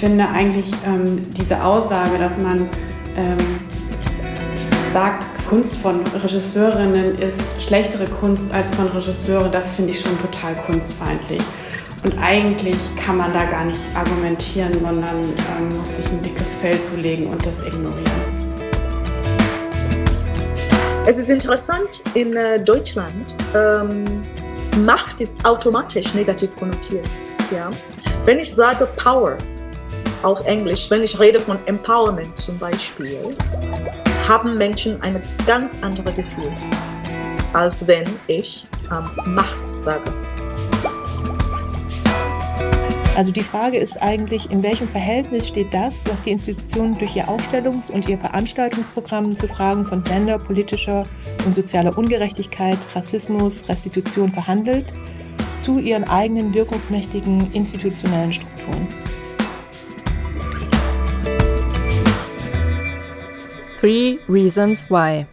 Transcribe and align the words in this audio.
finde 0.00 0.28
eigentlich 0.28 0.70
ähm, 0.86 1.26
diese 1.34 1.62
Aussage, 1.62 2.18
dass 2.18 2.36
man 2.38 2.68
ähm, 3.16 3.60
sagt, 4.92 5.24
Kunst 5.48 5.76
von 5.76 6.02
Regisseurinnen 6.22 7.18
ist 7.18 7.40
schlechtere 7.58 8.04
Kunst 8.04 8.52
als 8.52 8.68
von 8.76 8.86
Regisseuren, 8.88 9.50
das 9.50 9.70
finde 9.70 9.92
ich 9.92 10.00
schon 10.00 10.12
total 10.20 10.54
kunstfeindlich. 10.56 11.42
Und 12.04 12.16
eigentlich 12.20 12.76
kann 13.04 13.16
man 13.16 13.32
da 13.32 13.44
gar 13.46 13.64
nicht 13.64 13.80
argumentieren, 13.94 14.72
sondern 14.74 15.22
ähm, 15.58 15.76
muss 15.76 15.96
sich 15.96 16.06
ein 16.10 16.22
dickes 16.22 16.54
Fell 16.56 16.78
zulegen 16.84 17.26
und 17.26 17.44
das 17.44 17.66
ignorieren. 17.66 18.04
Es 21.06 21.16
ist 21.16 21.30
interessant, 21.30 22.02
in 22.14 22.36
äh, 22.36 22.62
Deutschland 22.62 23.34
ähm, 23.54 24.04
Macht 24.84 25.20
ist 25.22 25.44
automatisch 25.44 26.12
negativ 26.14 26.54
konnotiert. 26.56 27.08
Ja? 27.50 27.70
Wenn 28.26 28.38
ich 28.38 28.54
sage 28.54 28.86
Power 29.02 29.38
auf 30.22 30.46
Englisch, 30.46 30.90
wenn 30.90 31.02
ich 31.02 31.18
rede 31.18 31.40
von 31.40 31.58
Empowerment 31.66 32.40
zum 32.40 32.58
Beispiel, 32.58 33.36
haben 34.26 34.56
Menschen 34.56 35.00
ein 35.02 35.22
ganz 35.46 35.82
anderes 35.82 36.14
Gefühl, 36.16 36.52
als 37.52 37.86
wenn 37.86 38.04
ich 38.26 38.64
ähm, 38.90 39.34
Macht 39.34 39.56
sage. 39.80 40.10
Also 43.16 43.32
die 43.32 43.42
Frage 43.42 43.78
ist 43.78 44.00
eigentlich, 44.00 44.48
in 44.48 44.62
welchem 44.62 44.88
Verhältnis 44.88 45.48
steht 45.48 45.74
das, 45.74 46.04
was 46.06 46.22
die 46.22 46.30
Institutionen 46.30 46.96
durch 46.98 47.16
ihr 47.16 47.28
Ausstellungs- 47.28 47.90
und 47.90 48.08
ihr 48.08 48.16
Veranstaltungsprogramm 48.16 49.36
zu 49.36 49.48
Fragen 49.48 49.84
von 49.84 50.04
Gender, 50.04 50.38
politischer 50.38 51.04
und 51.44 51.52
sozialer 51.52 51.98
Ungerechtigkeit, 51.98 52.78
Rassismus, 52.94 53.68
Restitution 53.68 54.30
verhandelt, 54.30 54.92
zu 55.60 55.80
ihren 55.80 56.04
eigenen 56.04 56.54
wirkungsmächtigen 56.54 57.52
institutionellen 57.52 58.32
Strukturen. 58.32 58.86
Three 63.80 64.18
Reasons 64.28 64.90
Why. 64.90 65.24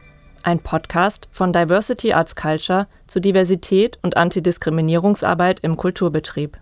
Ein 0.44 0.60
Podcast 0.60 1.28
von 1.32 1.52
Diversity 1.52 2.14
Arts 2.14 2.36
Culture 2.36 2.86
zu 3.08 3.20
Diversität 3.20 3.98
und 4.04 4.18
Antidiskriminierungsarbeit 4.18 5.62
im 5.62 5.76
Kulturbetrieb. 5.78 6.56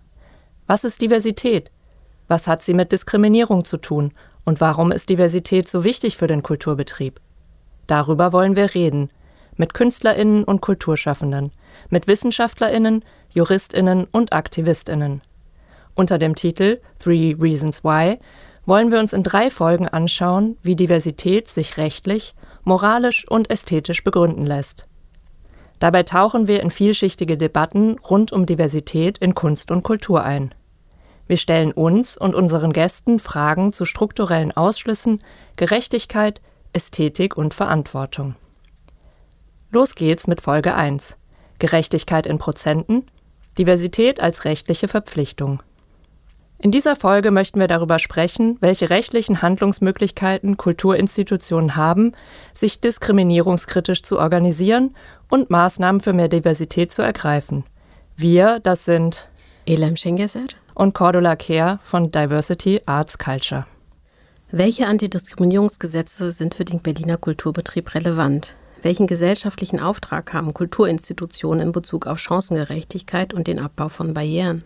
Was 0.66 0.84
ist 0.84 1.02
Diversität? 1.02 1.70
Was 2.26 2.46
hat 2.46 2.62
sie 2.62 2.72
mit 2.72 2.90
Diskriminierung 2.90 3.66
zu 3.66 3.76
tun? 3.76 4.14
Und 4.46 4.62
warum 4.62 4.92
ist 4.92 5.10
Diversität 5.10 5.68
so 5.68 5.84
wichtig 5.84 6.16
für 6.16 6.26
den 6.26 6.42
Kulturbetrieb? 6.42 7.20
Darüber 7.86 8.32
wollen 8.32 8.56
wir 8.56 8.74
reden. 8.74 9.10
Mit 9.58 9.74
Künstlerinnen 9.74 10.42
und 10.42 10.62
Kulturschaffenden, 10.62 11.52
mit 11.90 12.06
Wissenschaftlerinnen, 12.08 13.04
Juristinnen 13.28 14.06
und 14.10 14.32
Aktivistinnen. 14.32 15.20
Unter 15.94 16.16
dem 16.16 16.34
Titel 16.34 16.80
Three 16.98 17.36
Reasons 17.38 17.84
Why 17.84 18.18
wollen 18.66 18.90
wir 18.90 18.98
uns 18.98 19.12
in 19.12 19.22
drei 19.22 19.50
Folgen 19.50 19.88
anschauen, 19.88 20.56
wie 20.62 20.76
Diversität 20.76 21.48
sich 21.48 21.76
rechtlich, 21.76 22.34
moralisch 22.64 23.28
und 23.28 23.50
ästhetisch 23.50 24.04
begründen 24.04 24.46
lässt. 24.46 24.84
Dabei 25.80 26.02
tauchen 26.02 26.46
wir 26.46 26.62
in 26.62 26.70
vielschichtige 26.70 27.36
Debatten 27.36 27.98
rund 27.98 28.32
um 28.32 28.46
Diversität 28.46 29.18
in 29.18 29.34
Kunst 29.34 29.70
und 29.70 29.82
Kultur 29.82 30.22
ein. 30.24 30.54
Wir 31.26 31.36
stellen 31.36 31.72
uns 31.72 32.16
und 32.16 32.34
unseren 32.34 32.72
Gästen 32.72 33.18
Fragen 33.18 33.72
zu 33.72 33.84
strukturellen 33.84 34.52
Ausschlüssen, 34.52 35.20
Gerechtigkeit, 35.56 36.40
Ästhetik 36.72 37.36
und 37.36 37.54
Verantwortung. 37.54 38.34
Los 39.70 39.94
geht's 39.94 40.26
mit 40.26 40.40
Folge 40.40 40.74
1. 40.74 41.16
Gerechtigkeit 41.58 42.26
in 42.26 42.38
Prozenten, 42.38 43.04
Diversität 43.58 44.20
als 44.20 44.44
rechtliche 44.44 44.88
Verpflichtung. 44.88 45.62
In 46.58 46.70
dieser 46.70 46.96
Folge 46.96 47.30
möchten 47.30 47.60
wir 47.60 47.68
darüber 47.68 47.98
sprechen, 47.98 48.56
welche 48.60 48.88
rechtlichen 48.88 49.42
Handlungsmöglichkeiten 49.42 50.56
Kulturinstitutionen 50.56 51.76
haben, 51.76 52.12
sich 52.54 52.80
diskriminierungskritisch 52.80 54.02
zu 54.02 54.18
organisieren 54.18 54.94
und 55.28 55.50
Maßnahmen 55.50 56.00
für 56.00 56.12
mehr 56.12 56.28
Diversität 56.28 56.90
zu 56.90 57.02
ergreifen. 57.02 57.64
Wir, 58.16 58.60
das 58.60 58.84
sind 58.84 59.28
Elem 59.66 59.96
Schengeser 59.96 60.46
und 60.74 60.94
Cordula 60.94 61.36
Kehr 61.36 61.80
von 61.82 62.10
Diversity 62.10 62.80
Arts 62.86 63.18
Culture. 63.18 63.66
Welche 64.50 64.86
Antidiskriminierungsgesetze 64.86 66.30
sind 66.30 66.54
für 66.54 66.64
den 66.64 66.80
Berliner 66.80 67.16
Kulturbetrieb 67.16 67.94
relevant? 67.94 68.56
Welchen 68.82 69.06
gesellschaftlichen 69.06 69.80
Auftrag 69.80 70.32
haben 70.32 70.54
Kulturinstitutionen 70.54 71.66
in 71.66 71.72
Bezug 71.72 72.06
auf 72.06 72.20
Chancengerechtigkeit 72.20 73.34
und 73.34 73.48
den 73.48 73.58
Abbau 73.58 73.88
von 73.88 74.14
Barrieren? 74.14 74.62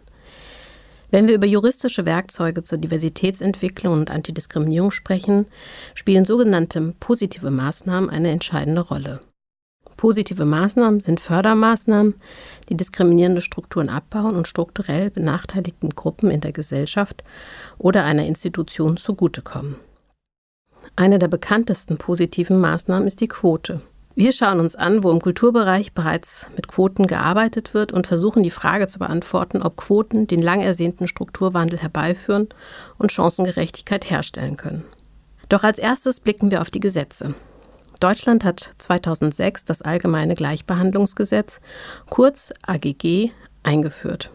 Wenn 1.10 1.26
wir 1.26 1.34
über 1.34 1.46
juristische 1.46 2.04
Werkzeuge 2.04 2.64
zur 2.64 2.78
Diversitätsentwicklung 2.78 3.94
und 3.94 4.10
Antidiskriminierung 4.10 4.91
sprechen, 4.91 5.46
spielen 5.94 6.24
sogenannte 6.24 6.94
positive 7.00 7.50
Maßnahmen 7.50 8.10
eine 8.10 8.30
entscheidende 8.30 8.82
Rolle. 8.82 9.20
Positive 9.96 10.44
Maßnahmen 10.44 11.00
sind 11.00 11.19
Fördermaßnahmen, 11.19 12.14
die 12.69 12.76
diskriminierende 12.76 13.41
Strukturen 13.41 13.88
abbauen 13.88 14.36
und 14.36 14.46
strukturell 14.46 15.10
benachteiligten 15.10 15.91
Gruppen 15.91 16.30
in 16.30 16.41
der 16.41 16.52
Gesellschaft 16.52 17.25
oder 17.78 18.04
einer 18.04 18.25
Institution 18.25 18.96
zugutekommen. 18.96 19.76
Eine 20.94 21.19
der 21.19 21.28
bekanntesten 21.28 21.96
positiven 21.96 22.60
Maßnahmen 22.60 23.08
ist 23.08 23.20
die 23.20 23.28
Quote. 23.28 23.82
Wir 24.18 24.32
schauen 24.32 24.58
uns 24.58 24.74
an, 24.74 25.04
wo 25.04 25.12
im 25.12 25.20
Kulturbereich 25.20 25.92
bereits 25.92 26.48
mit 26.56 26.66
Quoten 26.66 27.06
gearbeitet 27.06 27.72
wird 27.72 27.92
und 27.92 28.08
versuchen 28.08 28.42
die 28.42 28.50
Frage 28.50 28.88
zu 28.88 28.98
beantworten, 28.98 29.62
ob 29.62 29.76
Quoten 29.76 30.26
den 30.26 30.42
lang 30.42 30.60
ersehnten 30.60 31.06
Strukturwandel 31.06 31.78
herbeiführen 31.78 32.48
und 32.98 33.12
Chancengerechtigkeit 33.12 34.10
herstellen 34.10 34.56
können. 34.56 34.82
Doch 35.48 35.62
als 35.62 35.78
erstes 35.78 36.18
blicken 36.18 36.50
wir 36.50 36.62
auf 36.62 36.70
die 36.70 36.80
Gesetze. 36.80 37.36
Deutschland 38.00 38.42
hat 38.42 38.70
2006 38.78 39.66
das 39.66 39.82
Allgemeine 39.82 40.34
Gleichbehandlungsgesetz, 40.34 41.60
kurz 42.10 42.52
AGG, 42.66 43.30
eingeführt. 43.62 44.32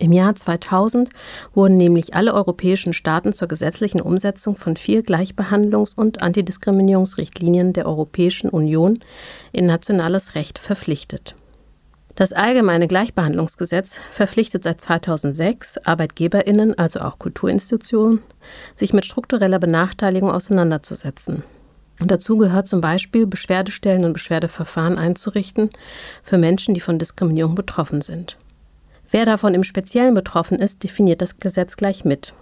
Im 0.00 0.12
Jahr 0.12 0.34
2000 0.34 1.10
wurden 1.52 1.76
nämlich 1.76 2.14
alle 2.14 2.32
europäischen 2.32 2.94
Staaten 2.94 3.34
zur 3.34 3.48
gesetzlichen 3.48 4.00
Umsetzung 4.00 4.56
von 4.56 4.76
vier 4.76 5.02
Gleichbehandlungs- 5.02 5.94
und 5.94 6.22
Antidiskriminierungsrichtlinien 6.22 7.74
der 7.74 7.84
Europäischen 7.84 8.48
Union 8.48 9.00
in 9.52 9.66
nationales 9.66 10.34
Recht 10.34 10.58
verpflichtet. 10.58 11.34
Das 12.14 12.32
Allgemeine 12.32 12.88
Gleichbehandlungsgesetz 12.88 14.00
verpflichtet 14.10 14.64
seit 14.64 14.80
2006 14.80 15.76
Arbeitgeberinnen, 15.84 16.78
also 16.78 17.00
auch 17.00 17.18
Kulturinstitutionen, 17.18 18.20
sich 18.76 18.94
mit 18.94 19.04
struktureller 19.04 19.58
Benachteiligung 19.58 20.30
auseinanderzusetzen. 20.30 21.42
Und 22.00 22.10
dazu 22.10 22.38
gehört 22.38 22.66
zum 22.66 22.80
Beispiel, 22.80 23.26
Beschwerdestellen 23.26 24.06
und 24.06 24.14
Beschwerdeverfahren 24.14 24.96
einzurichten 24.96 25.68
für 26.22 26.38
Menschen, 26.38 26.72
die 26.72 26.80
von 26.80 26.98
Diskriminierung 26.98 27.54
betroffen 27.54 28.00
sind. 28.00 28.38
Wer 29.12 29.26
davon 29.26 29.54
im 29.54 29.64
Speziellen 29.64 30.14
betroffen 30.14 30.58
ist, 30.58 30.84
definiert 30.84 31.20
das 31.20 31.40
Gesetz 31.40 31.76
gleich 31.76 32.04
mit. 32.04 32.32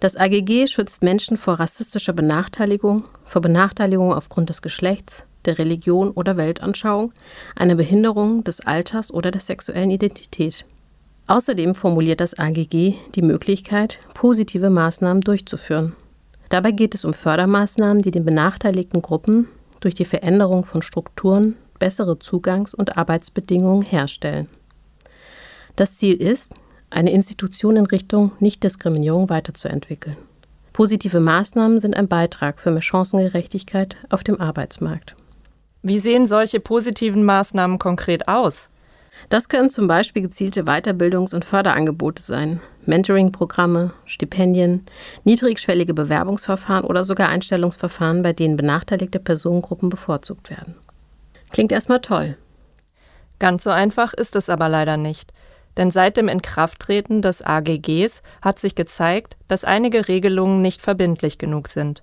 Das 0.00 0.16
AGG 0.16 0.66
schützt 0.66 1.02
Menschen 1.02 1.36
vor 1.36 1.54
rassistischer 1.54 2.14
Benachteiligung, 2.14 3.04
vor 3.24 3.42
Benachteiligung 3.42 4.12
aufgrund 4.12 4.48
des 4.48 4.62
Geschlechts, 4.62 5.24
der 5.44 5.58
Religion 5.58 6.10
oder 6.10 6.38
Weltanschauung, 6.38 7.12
einer 7.56 7.74
Behinderung, 7.74 8.42
des 8.42 8.60
Alters 8.60 9.12
oder 9.12 9.30
der 9.30 9.42
sexuellen 9.42 9.90
Identität. 9.90 10.64
Außerdem 11.26 11.74
formuliert 11.74 12.20
das 12.20 12.38
AGG 12.38 12.94
die 13.14 13.22
Möglichkeit, 13.22 13.98
positive 14.14 14.70
Maßnahmen 14.70 15.20
durchzuführen. 15.20 15.94
Dabei 16.48 16.70
geht 16.70 16.94
es 16.94 17.04
um 17.04 17.12
Fördermaßnahmen, 17.14 18.02
die 18.02 18.10
den 18.10 18.24
benachteiligten 18.24 19.02
Gruppen 19.02 19.48
durch 19.80 19.94
die 19.94 20.04
Veränderung 20.04 20.64
von 20.64 20.80
Strukturen 20.80 21.56
bessere 21.78 22.18
Zugangs- 22.18 22.74
und 22.74 22.96
Arbeitsbedingungen 22.96 23.82
herstellen. 23.82 24.48
Das 25.76 25.96
Ziel 25.96 26.14
ist, 26.14 26.52
eine 26.90 27.12
Institution 27.12 27.76
in 27.76 27.86
Richtung 27.86 28.32
Nichtdiskriminierung 28.38 29.28
weiterzuentwickeln. 29.28 30.16
Positive 30.72 31.20
Maßnahmen 31.20 31.80
sind 31.80 31.96
ein 31.96 32.08
Beitrag 32.08 32.60
für 32.60 32.70
mehr 32.70 32.82
Chancengerechtigkeit 32.82 33.96
auf 34.10 34.22
dem 34.24 34.40
Arbeitsmarkt. 34.40 35.16
Wie 35.82 35.98
sehen 35.98 36.26
solche 36.26 36.60
positiven 36.60 37.24
Maßnahmen 37.24 37.78
konkret 37.78 38.28
aus? 38.28 38.70
Das 39.28 39.48
können 39.48 39.70
zum 39.70 39.86
Beispiel 39.86 40.22
gezielte 40.22 40.62
Weiterbildungs- 40.64 41.34
und 41.34 41.44
Förderangebote 41.44 42.22
sein, 42.22 42.60
Mentoring-Programme, 42.86 43.92
Stipendien, 44.04 44.84
niedrigschwellige 45.24 45.94
Bewerbungsverfahren 45.94 46.84
oder 46.84 47.04
sogar 47.04 47.28
Einstellungsverfahren, 47.28 48.22
bei 48.22 48.32
denen 48.32 48.56
benachteiligte 48.56 49.20
Personengruppen 49.20 49.88
bevorzugt 49.88 50.50
werden. 50.50 50.74
Klingt 51.50 51.72
erstmal 51.72 52.00
toll. 52.00 52.36
Ganz 53.38 53.64
so 53.64 53.70
einfach 53.70 54.14
ist 54.14 54.36
es 54.36 54.48
aber 54.48 54.68
leider 54.68 54.96
nicht. 54.96 55.32
Denn 55.76 55.90
seit 55.90 56.16
dem 56.16 56.28
Inkrafttreten 56.28 57.20
des 57.20 57.42
AGGs 57.42 58.22
hat 58.42 58.58
sich 58.58 58.74
gezeigt, 58.74 59.36
dass 59.48 59.64
einige 59.64 60.08
Regelungen 60.08 60.62
nicht 60.62 60.80
verbindlich 60.80 61.38
genug 61.38 61.68
sind. 61.68 62.02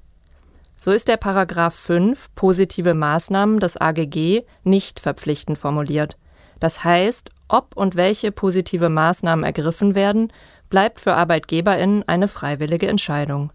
So 0.76 0.92
ist 0.92 1.08
der 1.08 1.18
Paragraph 1.18 1.76
5 1.76 2.34
positive 2.36 2.94
Maßnahmen 2.94 3.60
des 3.60 3.80
AGG 3.80 4.44
nicht 4.64 5.00
verpflichtend 5.00 5.58
formuliert. 5.58 6.18
Das 6.60 6.84
heißt, 6.84 7.30
ob 7.48 7.76
und 7.76 7.96
welche 7.96 8.32
positive 8.32 8.90
Maßnahmen 8.90 9.46
ergriffen 9.46 9.94
werden, 9.96 10.34
bleibt 10.70 11.00
für 11.00 11.14
Arbeitgeberinnen 11.14 12.08
eine 12.08 12.28
freiwillige 12.28 12.88
Entscheidung. 12.88 13.52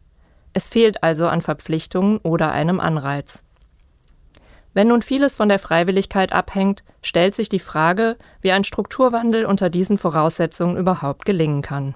Es 0.52 0.68
fehlt 0.68 1.02
also 1.02 1.28
an 1.28 1.42
Verpflichtungen 1.42 2.18
oder 2.18 2.52
einem 2.52 2.78
Anreiz. 2.78 3.42
Wenn 4.76 4.86
nun 4.88 5.00
vieles 5.00 5.34
von 5.34 5.48
der 5.48 5.58
Freiwilligkeit 5.58 6.34
abhängt, 6.34 6.84
stellt 7.00 7.34
sich 7.34 7.48
die 7.48 7.60
Frage, 7.60 8.18
wie 8.42 8.52
ein 8.52 8.62
Strukturwandel 8.62 9.46
unter 9.46 9.70
diesen 9.70 9.96
Voraussetzungen 9.96 10.76
überhaupt 10.76 11.24
gelingen 11.24 11.62
kann. 11.62 11.94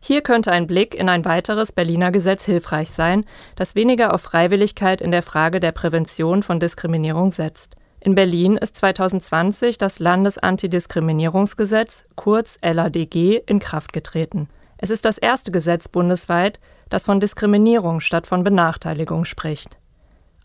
Hier 0.00 0.22
könnte 0.22 0.50
ein 0.50 0.66
Blick 0.66 0.96
in 0.96 1.08
ein 1.08 1.24
weiteres 1.24 1.70
Berliner 1.70 2.10
Gesetz 2.10 2.44
hilfreich 2.44 2.90
sein, 2.90 3.24
das 3.54 3.76
weniger 3.76 4.12
auf 4.12 4.20
Freiwilligkeit 4.20 5.00
in 5.00 5.12
der 5.12 5.22
Frage 5.22 5.60
der 5.60 5.70
Prävention 5.70 6.42
von 6.42 6.58
Diskriminierung 6.58 7.30
setzt. 7.30 7.76
In 8.00 8.16
Berlin 8.16 8.56
ist 8.56 8.74
2020 8.74 9.78
das 9.78 10.00
Landesantidiskriminierungsgesetz, 10.00 12.04
kurz 12.16 12.58
LADG, 12.62 13.42
in 13.46 13.60
Kraft 13.60 13.92
getreten. 13.92 14.48
Es 14.78 14.90
ist 14.90 15.04
das 15.04 15.18
erste 15.18 15.52
Gesetz 15.52 15.86
bundesweit, 15.86 16.58
das 16.88 17.04
von 17.04 17.20
Diskriminierung 17.20 18.00
statt 18.00 18.26
von 18.26 18.42
Benachteiligung 18.42 19.24
spricht. 19.24 19.79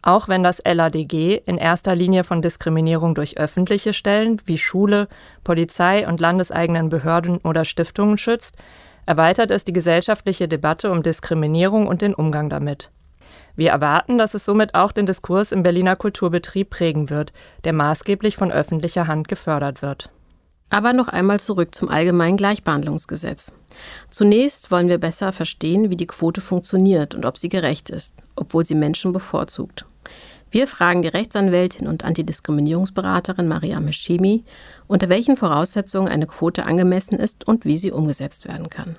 Auch 0.05 0.27
wenn 0.27 0.43
das 0.43 0.61
LADG 0.63 1.41
in 1.47 1.57
erster 1.57 1.95
Linie 1.95 2.23
von 2.23 2.43
Diskriminierung 2.43 3.15
durch 3.15 3.39
öffentliche 3.39 3.91
Stellen 3.91 4.39
wie 4.45 4.59
Schule, 4.59 5.07
Polizei 5.43 6.07
und 6.07 6.21
landeseigenen 6.21 6.89
Behörden 6.89 7.39
oder 7.39 7.65
Stiftungen 7.65 8.19
schützt, 8.19 8.55
erweitert 9.07 9.49
es 9.49 9.63
die 9.63 9.73
gesellschaftliche 9.73 10.47
Debatte 10.47 10.91
um 10.91 11.01
Diskriminierung 11.01 11.87
und 11.87 12.03
den 12.03 12.13
Umgang 12.13 12.51
damit. 12.51 12.91
Wir 13.55 13.71
erwarten, 13.71 14.19
dass 14.19 14.35
es 14.35 14.45
somit 14.45 14.75
auch 14.75 14.91
den 14.91 15.07
Diskurs 15.07 15.51
im 15.51 15.63
Berliner 15.63 15.95
Kulturbetrieb 15.95 16.69
prägen 16.69 17.09
wird, 17.09 17.33
der 17.63 17.73
maßgeblich 17.73 18.37
von 18.37 18.51
öffentlicher 18.51 19.07
Hand 19.07 19.27
gefördert 19.27 19.81
wird. 19.81 20.11
Aber 20.69 20.93
noch 20.93 21.07
einmal 21.07 21.39
zurück 21.39 21.73
zum 21.73 21.89
allgemeinen 21.89 22.37
Gleichbehandlungsgesetz. 22.37 23.53
Zunächst 24.11 24.69
wollen 24.69 24.87
wir 24.87 24.99
besser 24.99 25.31
verstehen, 25.31 25.89
wie 25.89 25.97
die 25.97 26.05
Quote 26.05 26.41
funktioniert 26.41 27.15
und 27.15 27.25
ob 27.25 27.39
sie 27.39 27.49
gerecht 27.49 27.89
ist, 27.89 28.13
obwohl 28.35 28.65
sie 28.67 28.75
Menschen 28.75 29.11
bevorzugt. 29.11 29.87
Wir 30.55 30.67
fragen 30.67 31.01
die 31.01 31.09
Rechtsanwältin 31.09 31.85
und 31.85 32.05
Antidiskriminierungsberaterin 32.05 33.45
Maria 33.45 33.81
Meschemi, 33.81 34.45
unter 34.87 35.09
welchen 35.09 35.35
Voraussetzungen 35.35 36.07
eine 36.07 36.27
Quote 36.27 36.65
angemessen 36.65 37.19
ist 37.19 37.45
und 37.45 37.65
wie 37.65 37.77
sie 37.77 37.91
umgesetzt 37.91 38.47
werden 38.47 38.69
kann. 38.69 38.95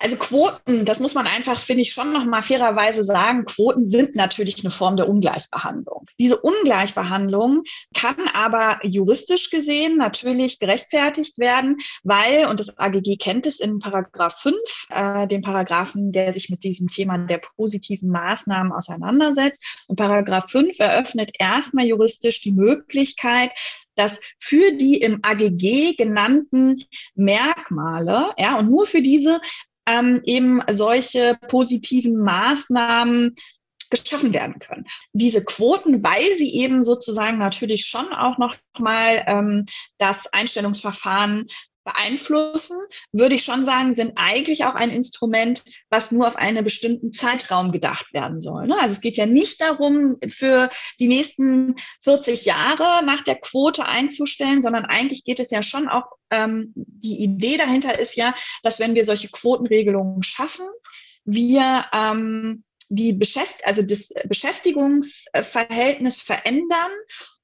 Also 0.00 0.16
Quoten, 0.16 0.84
das 0.84 1.00
muss 1.00 1.14
man 1.14 1.26
einfach, 1.26 1.58
finde 1.58 1.82
ich, 1.82 1.92
schon 1.92 2.12
nochmal 2.12 2.42
fairerweise 2.42 3.02
sagen, 3.02 3.44
Quoten 3.46 3.88
sind 3.88 4.14
natürlich 4.14 4.60
eine 4.60 4.70
Form 4.70 4.96
der 4.96 5.08
Ungleichbehandlung. 5.08 6.06
Diese 6.20 6.40
Ungleichbehandlung 6.40 7.62
kann 7.94 8.16
aber 8.32 8.78
juristisch 8.84 9.50
gesehen 9.50 9.96
natürlich 9.96 10.60
gerechtfertigt 10.60 11.38
werden, 11.38 11.78
weil, 12.04 12.46
und 12.46 12.60
das 12.60 12.78
AGG 12.78 13.16
kennt 13.16 13.46
es 13.46 13.58
in 13.58 13.80
Paragraph 13.80 14.38
5, 14.38 14.56
äh, 14.90 15.26
dem 15.26 15.42
Paragraphen, 15.42 16.12
der 16.12 16.32
sich 16.32 16.48
mit 16.48 16.62
diesem 16.62 16.88
Thema 16.88 17.18
der 17.18 17.38
positiven 17.56 18.10
Maßnahmen 18.10 18.72
auseinandersetzt. 18.72 19.62
Und 19.88 19.96
Paragraph 19.96 20.48
5 20.50 20.78
eröffnet 20.78 21.32
erstmal 21.38 21.86
juristisch 21.86 22.40
die 22.40 22.52
Möglichkeit, 22.52 23.50
dass 23.98 24.20
für 24.38 24.72
die 24.72 25.00
im 25.00 25.18
AGG 25.22 25.96
genannten 25.96 26.84
Merkmale, 27.16 28.30
ja, 28.38 28.56
und 28.56 28.70
nur 28.70 28.86
für 28.86 29.02
diese 29.02 29.40
ähm, 29.88 30.20
eben 30.24 30.62
solche 30.68 31.38
positiven 31.48 32.18
Maßnahmen 32.18 33.34
geschaffen 33.90 34.34
werden 34.34 34.58
können. 34.58 34.86
Diese 35.12 35.42
Quoten, 35.42 36.02
weil 36.02 36.36
sie 36.36 36.54
eben 36.54 36.84
sozusagen 36.84 37.38
natürlich 37.38 37.86
schon 37.86 38.12
auch 38.12 38.36
noch 38.36 38.56
mal 38.78 39.24
ähm, 39.26 39.64
das 39.96 40.26
Einstellungsverfahren 40.32 41.46
beeinflussen, 41.88 42.76
würde 43.12 43.34
ich 43.34 43.44
schon 43.44 43.64
sagen, 43.64 43.94
sind 43.94 44.12
eigentlich 44.16 44.64
auch 44.64 44.74
ein 44.74 44.90
Instrument, 44.90 45.64
was 45.88 46.12
nur 46.12 46.26
auf 46.26 46.36
einen 46.36 46.62
bestimmten 46.64 47.12
Zeitraum 47.12 47.72
gedacht 47.72 48.12
werden 48.12 48.40
soll. 48.40 48.66
Ne? 48.66 48.76
Also 48.78 48.94
es 48.94 49.00
geht 49.00 49.16
ja 49.16 49.26
nicht 49.26 49.60
darum, 49.60 50.18
für 50.28 50.68
die 51.00 51.08
nächsten 51.08 51.76
40 52.02 52.44
Jahre 52.44 53.04
nach 53.04 53.22
der 53.22 53.36
Quote 53.36 53.86
einzustellen, 53.86 54.60
sondern 54.60 54.84
eigentlich 54.84 55.24
geht 55.24 55.40
es 55.40 55.50
ja 55.50 55.62
schon 55.62 55.88
auch, 55.88 56.04
ähm, 56.30 56.72
die 56.74 57.22
Idee 57.22 57.56
dahinter 57.56 57.98
ist 57.98 58.16
ja, 58.16 58.34
dass 58.62 58.80
wenn 58.80 58.94
wir 58.94 59.04
solche 59.04 59.28
Quotenregelungen 59.28 60.22
schaffen, 60.22 60.66
wir 61.24 61.86
ähm, 61.94 62.64
die 62.90 63.12
Beschäft 63.12 63.66
also 63.66 63.82
das 63.82 64.10
Beschäftigungsverhältnis 64.26 66.20
verändern 66.20 66.90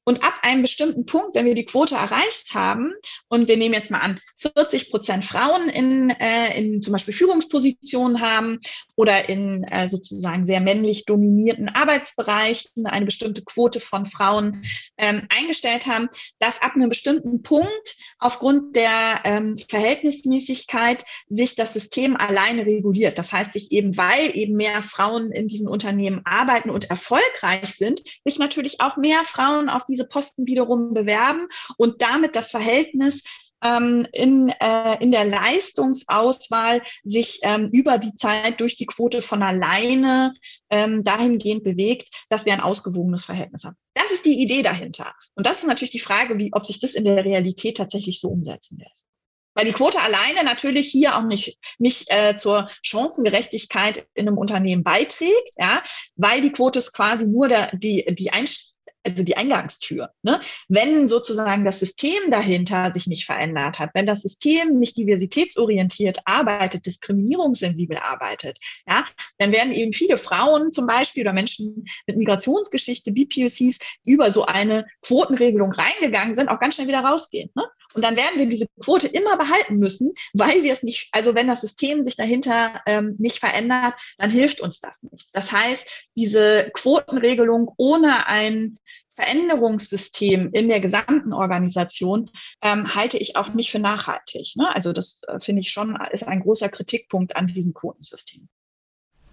und 0.04 0.22
ab 0.22 0.34
einem 0.42 0.62
bestimmten 0.62 1.06
Punkt, 1.06 1.34
wenn 1.34 1.46
wir 1.46 1.54
die 1.54 1.64
Quote 1.64 1.94
erreicht 1.94 2.54
haben, 2.54 2.92
und 3.28 3.48
wir 3.48 3.56
nehmen 3.56 3.74
jetzt 3.74 3.90
mal 3.90 4.00
an, 4.00 4.20
40 4.36 4.90
Prozent 4.90 5.24
Frauen 5.24 5.68
in, 5.68 6.10
äh, 6.10 6.58
in 6.58 6.82
zum 6.82 6.92
Beispiel 6.92 7.14
Führungspositionen 7.14 8.20
haben 8.20 8.58
oder 8.96 9.28
in 9.28 9.64
äh, 9.64 9.88
sozusagen 9.88 10.46
sehr 10.46 10.60
männlich 10.60 11.04
dominierten 11.06 11.68
Arbeitsbereichen 11.68 12.86
eine 12.86 13.06
bestimmte 13.06 13.42
Quote 13.42 13.80
von 13.80 14.06
Frauen 14.06 14.64
ähm, 14.98 15.22
eingestellt 15.30 15.86
haben, 15.86 16.08
dass 16.38 16.60
ab 16.60 16.74
einem 16.74 16.88
bestimmten 16.88 17.42
Punkt 17.42 17.96
aufgrund 18.18 18.76
der 18.76 19.20
ähm, 19.24 19.56
Verhältnismäßigkeit 19.68 21.04
sich 21.28 21.54
das 21.54 21.72
System 21.72 22.16
alleine 22.16 22.66
reguliert. 22.66 23.18
Das 23.18 23.32
heißt, 23.32 23.52
sich 23.54 23.72
eben, 23.72 23.96
weil 23.96 24.36
eben 24.36 24.56
mehr 24.56 24.82
Frauen 24.82 25.32
in 25.32 25.48
diesen 25.48 25.68
Unternehmen 25.68 26.20
arbeiten 26.24 26.70
und 26.70 26.90
erfolgreich 26.90 27.74
sind, 27.74 28.02
sich 28.24 28.38
natürlich 28.38 28.80
auch 28.80 28.96
mehr 28.96 29.24
Frauen 29.24 29.68
auf 29.68 29.86
diese 29.94 30.06
Posten 30.06 30.46
wiederum 30.46 30.93
bewerben 30.93 31.49
und 31.79 32.02
damit 32.02 32.37
das 32.37 32.50
Verhältnis 32.50 33.23
ähm, 33.64 34.06
in, 34.12 34.50
äh, 34.61 35.02
in 35.02 35.11
der 35.11 35.25
Leistungsauswahl 35.25 36.82
sich 37.02 37.41
ähm, 37.43 37.69
über 37.73 37.99
die 37.99 38.14
Zeit 38.14 38.61
durch 38.61 38.76
die 38.76 38.87
Quote 38.87 39.23
von 39.23 39.43
alleine 39.43 40.35
ähm, 40.70 41.02
dahingehend 41.02 41.64
bewegt, 41.64 42.08
dass 42.29 42.44
wir 42.44 42.52
ein 42.52 42.61
ausgewogenes 42.61 43.25
Verhältnis 43.25 43.64
haben. 43.64 43.76
Das 43.94 44.11
ist 44.11 44.26
die 44.26 44.43
Idee 44.43 44.62
dahinter. 44.62 45.14
Und 45.35 45.46
das 45.46 45.58
ist 45.58 45.67
natürlich 45.67 45.93
die 45.93 46.00
Frage, 46.00 46.38
wie, 46.38 46.50
ob 46.52 46.67
sich 46.67 46.81
das 46.81 46.94
in 46.94 47.05
der 47.05 47.25
Realität 47.25 47.79
tatsächlich 47.79 48.20
so 48.20 48.29
umsetzen 48.29 48.79
lässt. 48.79 49.06
Weil 49.55 49.67
die 49.67 49.73
Quote 49.73 50.00
alleine 50.00 50.43
natürlich 50.43 50.88
hier 50.88 51.17
auch 51.17 51.23
nicht, 51.23 51.58
nicht 51.79 52.11
äh, 52.11 52.35
zur 52.37 52.69
Chancengerechtigkeit 52.82 54.06
in 54.14 54.26
einem 54.26 54.37
Unternehmen 54.37 54.82
beiträgt, 54.82 55.55
ja, 55.56 55.82
weil 56.17 56.41
die 56.41 56.50
Quote 56.50 56.81
ist 56.81 56.93
quasi 56.93 57.26
nur 57.26 57.49
der, 57.49 57.70
die, 57.76 58.05
die 58.14 58.32
Einstellung 58.32 58.73
also 59.04 59.22
die 59.22 59.36
Eingangstür. 59.36 60.10
Ne? 60.22 60.40
Wenn 60.69 61.08
sozusagen 61.08 61.64
das 61.64 61.81
System 61.81 62.31
dahinter 62.31 62.93
sich 62.93 63.06
nicht 63.06 63.26
verändert 63.26 63.79
hat, 63.79 63.90
wenn 63.94 64.06
das 64.06 64.22
System 64.22 64.79
nicht 64.79 64.96
diversitätsorientiert 64.96 66.20
arbeitet, 66.24 66.86
diskriminierungssensibel 66.86 67.98
arbeitet, 67.98 68.58
ja, 68.86 69.05
dann 69.38 69.52
werden 69.52 69.72
eben 69.72 69.93
viele 69.93 70.19
Frauen 70.19 70.72
zum 70.72 70.86
Beispiel 70.86 71.22
oder 71.22 71.32
Menschen 71.32 71.84
mit 72.06 72.17
Migrationsgeschichte, 72.17 73.12
BPOCs, 73.12 73.79
über 74.05 74.32
so 74.32 74.46
eine 74.46 74.86
Quotenregelung 75.02 75.72
reingegangen 75.72 76.34
sind, 76.34 76.48
auch 76.48 76.60
ganz 76.60 76.74
schnell 76.74 76.88
wieder 76.88 77.05
rausgehen. 77.05 77.50
Ne? 77.55 77.64
Und 77.94 78.05
dann 78.05 78.17
werden 78.17 78.38
wir 78.38 78.46
diese 78.46 78.67
Quote 78.81 79.06
immer 79.06 79.36
behalten 79.36 79.76
müssen, 79.76 80.12
weil 80.32 80.62
wir 80.62 80.72
es 80.72 80.82
nicht, 80.82 81.08
also 81.12 81.34
wenn 81.34 81.46
das 81.46 81.60
System 81.60 82.05
sich 82.05 82.17
dahinter 82.17 82.82
ähm, 82.86 83.14
nicht 83.19 83.38
verändert, 83.38 83.94
dann 84.19 84.31
hilft 84.31 84.60
uns 84.60 84.81
das 84.81 85.02
nichts. 85.02 85.31
Das 85.32 85.52
heißt, 85.52 85.86
diese 86.17 86.70
Quotenregelung 86.74 87.72
ohne 87.76 88.26
ein 88.26 88.79
Veränderungssystem 89.14 90.50
in 90.52 90.68
der 90.68 90.80
gesamten 90.80 91.32
Organisation 91.32 92.30
ähm, 92.62 92.94
halte 92.94 93.16
ich 93.16 93.36
auch 93.36 93.54
nicht 93.54 93.70
für 93.70 93.78
nachhaltig. 93.78 94.54
Ne? 94.56 94.74
Also 94.74 94.92
das 94.92 95.22
äh, 95.28 95.38
finde 95.40 95.60
ich 95.60 95.70
schon, 95.70 95.96
ist 96.12 96.26
ein 96.26 96.40
großer 96.40 96.68
Kritikpunkt 96.68 97.36
an 97.36 97.46
diesem 97.46 97.74
Quotensystem. 97.74 98.48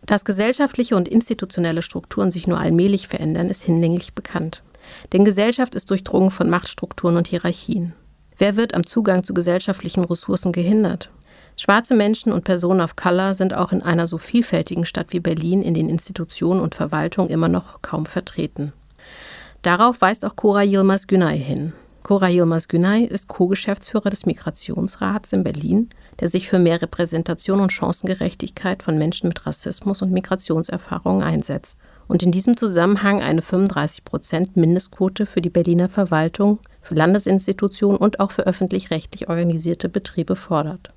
Dass 0.05 0.25
gesellschaftliche 0.25 0.95
und 0.95 1.07
institutionelle 1.07 1.81
Strukturen 1.81 2.31
sich 2.31 2.47
nur 2.47 2.59
allmählich 2.59 3.07
verändern, 3.07 3.49
ist 3.49 3.63
hinlänglich 3.63 4.13
bekannt. 4.13 4.63
Denn 5.13 5.25
Gesellschaft 5.25 5.75
ist 5.75 5.89
durchdrungen 5.89 6.31
von 6.31 6.49
Machtstrukturen 6.49 7.17
und 7.17 7.27
Hierarchien. 7.27 7.93
Wer 8.37 8.55
wird 8.55 8.73
am 8.73 8.85
Zugang 8.85 9.23
zu 9.23 9.33
gesellschaftlichen 9.33 10.03
Ressourcen 10.03 10.51
gehindert? 10.51 11.11
Schwarze 11.57 11.93
Menschen 11.93 12.31
und 12.31 12.43
Personen 12.43 12.81
of 12.81 12.95
Color 12.95 13.35
sind 13.35 13.53
auch 13.53 13.71
in 13.71 13.83
einer 13.83 14.07
so 14.07 14.17
vielfältigen 14.17 14.85
Stadt 14.85 15.13
wie 15.13 15.19
Berlin 15.19 15.61
in 15.61 15.75
den 15.75 15.89
Institutionen 15.89 16.59
und 16.59 16.73
Verwaltungen 16.73 17.29
immer 17.29 17.49
noch 17.49 17.81
kaum 17.83 18.05
vertreten. 18.07 18.71
Darauf 19.61 20.01
weist 20.01 20.25
auch 20.25 20.35
Cora 20.35 20.63
Yilmaz 20.63 21.05
Günay 21.05 21.37
hin. 21.37 21.73
Cora 22.01 22.29
Yilmaz 22.29 22.67
Günay 22.67 23.03
ist 23.03 23.27
Co-Geschäftsführer 23.27 24.09
des 24.09 24.25
Migrationsrats 24.25 25.33
in 25.33 25.43
Berlin, 25.43 25.89
der 26.19 26.29
sich 26.29 26.49
für 26.49 26.57
mehr 26.57 26.81
Repräsentation 26.81 27.59
und 27.59 27.71
Chancengerechtigkeit 27.71 28.81
von 28.81 28.97
Menschen 28.97 29.27
mit 29.27 29.45
Rassismus 29.45 30.01
und 30.01 30.11
Migrationserfahrungen 30.11 31.21
einsetzt 31.21 31.77
und 32.07 32.23
in 32.23 32.31
diesem 32.31 32.57
Zusammenhang 32.57 33.21
eine 33.21 33.43
35 33.43 34.03
Prozent 34.03 34.57
Mindestquote 34.57 35.27
für 35.27 35.41
die 35.41 35.51
Berliner 35.51 35.89
Verwaltung, 35.89 36.57
für 36.81 36.95
Landesinstitutionen 36.95 37.97
und 37.97 38.19
auch 38.19 38.31
für 38.31 38.47
öffentlich-rechtlich 38.47 39.29
organisierte 39.29 39.89
Betriebe 39.89 40.35
fordert. 40.35 40.91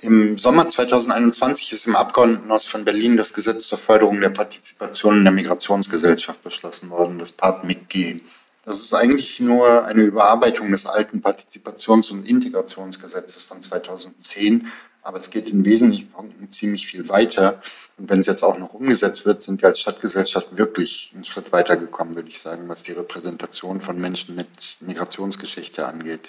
Im 0.00 0.38
Sommer 0.38 0.66
2021 0.66 1.72
ist 1.72 1.86
im 1.86 1.96
Abgeordnetenhaus 1.96 2.66
von 2.66 2.84
Berlin 2.84 3.16
das 3.16 3.34
Gesetz 3.34 3.66
zur 3.66 3.78
Förderung 3.78 4.20
der 4.20 4.30
Partizipation 4.30 5.18
in 5.18 5.24
der 5.24 5.32
Migrationsgesellschaft 5.32 6.42
beschlossen 6.42 6.88
worden, 6.90 7.18
das 7.18 7.32
PART-MIG-G. 7.32 8.20
Das 8.64 8.78
ist 8.78 8.94
eigentlich 8.94 9.40
nur 9.40 9.84
eine 9.84 10.02
Überarbeitung 10.02 10.70
des 10.70 10.86
alten 10.86 11.20
Partizipations- 11.20 12.10
und 12.10 12.26
Integrationsgesetzes 12.26 13.42
von 13.42 13.60
2010, 13.60 14.70
Aber 15.02 15.18
es 15.18 15.30
geht 15.30 15.46
in 15.46 15.64
wesentlichen 15.64 16.10
Punkten 16.10 16.50
ziemlich 16.50 16.86
viel 16.86 17.08
weiter. 17.08 17.62
Und 17.96 18.10
wenn 18.10 18.20
es 18.20 18.26
jetzt 18.26 18.42
auch 18.42 18.58
noch 18.58 18.74
umgesetzt 18.74 19.24
wird, 19.24 19.40
sind 19.40 19.62
wir 19.62 19.68
als 19.70 19.80
Stadtgesellschaft 19.80 20.56
wirklich 20.56 21.12
einen 21.14 21.24
Schritt 21.24 21.52
weiter 21.52 21.76
gekommen, 21.76 22.16
würde 22.16 22.28
ich 22.28 22.40
sagen, 22.40 22.68
was 22.68 22.82
die 22.82 22.92
Repräsentation 22.92 23.80
von 23.80 23.98
Menschen 23.98 24.36
mit 24.36 24.76
Migrationsgeschichte 24.80 25.86
angeht. 25.86 26.28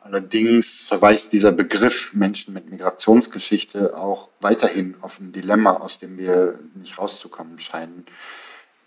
Allerdings 0.00 0.80
verweist 0.80 1.32
dieser 1.32 1.52
Begriff 1.52 2.14
Menschen 2.14 2.54
mit 2.54 2.70
Migrationsgeschichte 2.70 3.96
auch 3.96 4.30
weiterhin 4.40 4.96
auf 5.02 5.20
ein 5.20 5.32
Dilemma, 5.32 5.74
aus 5.74 5.98
dem 5.98 6.16
wir 6.16 6.58
nicht 6.74 6.98
rauszukommen 6.98 7.60
scheinen. 7.60 8.06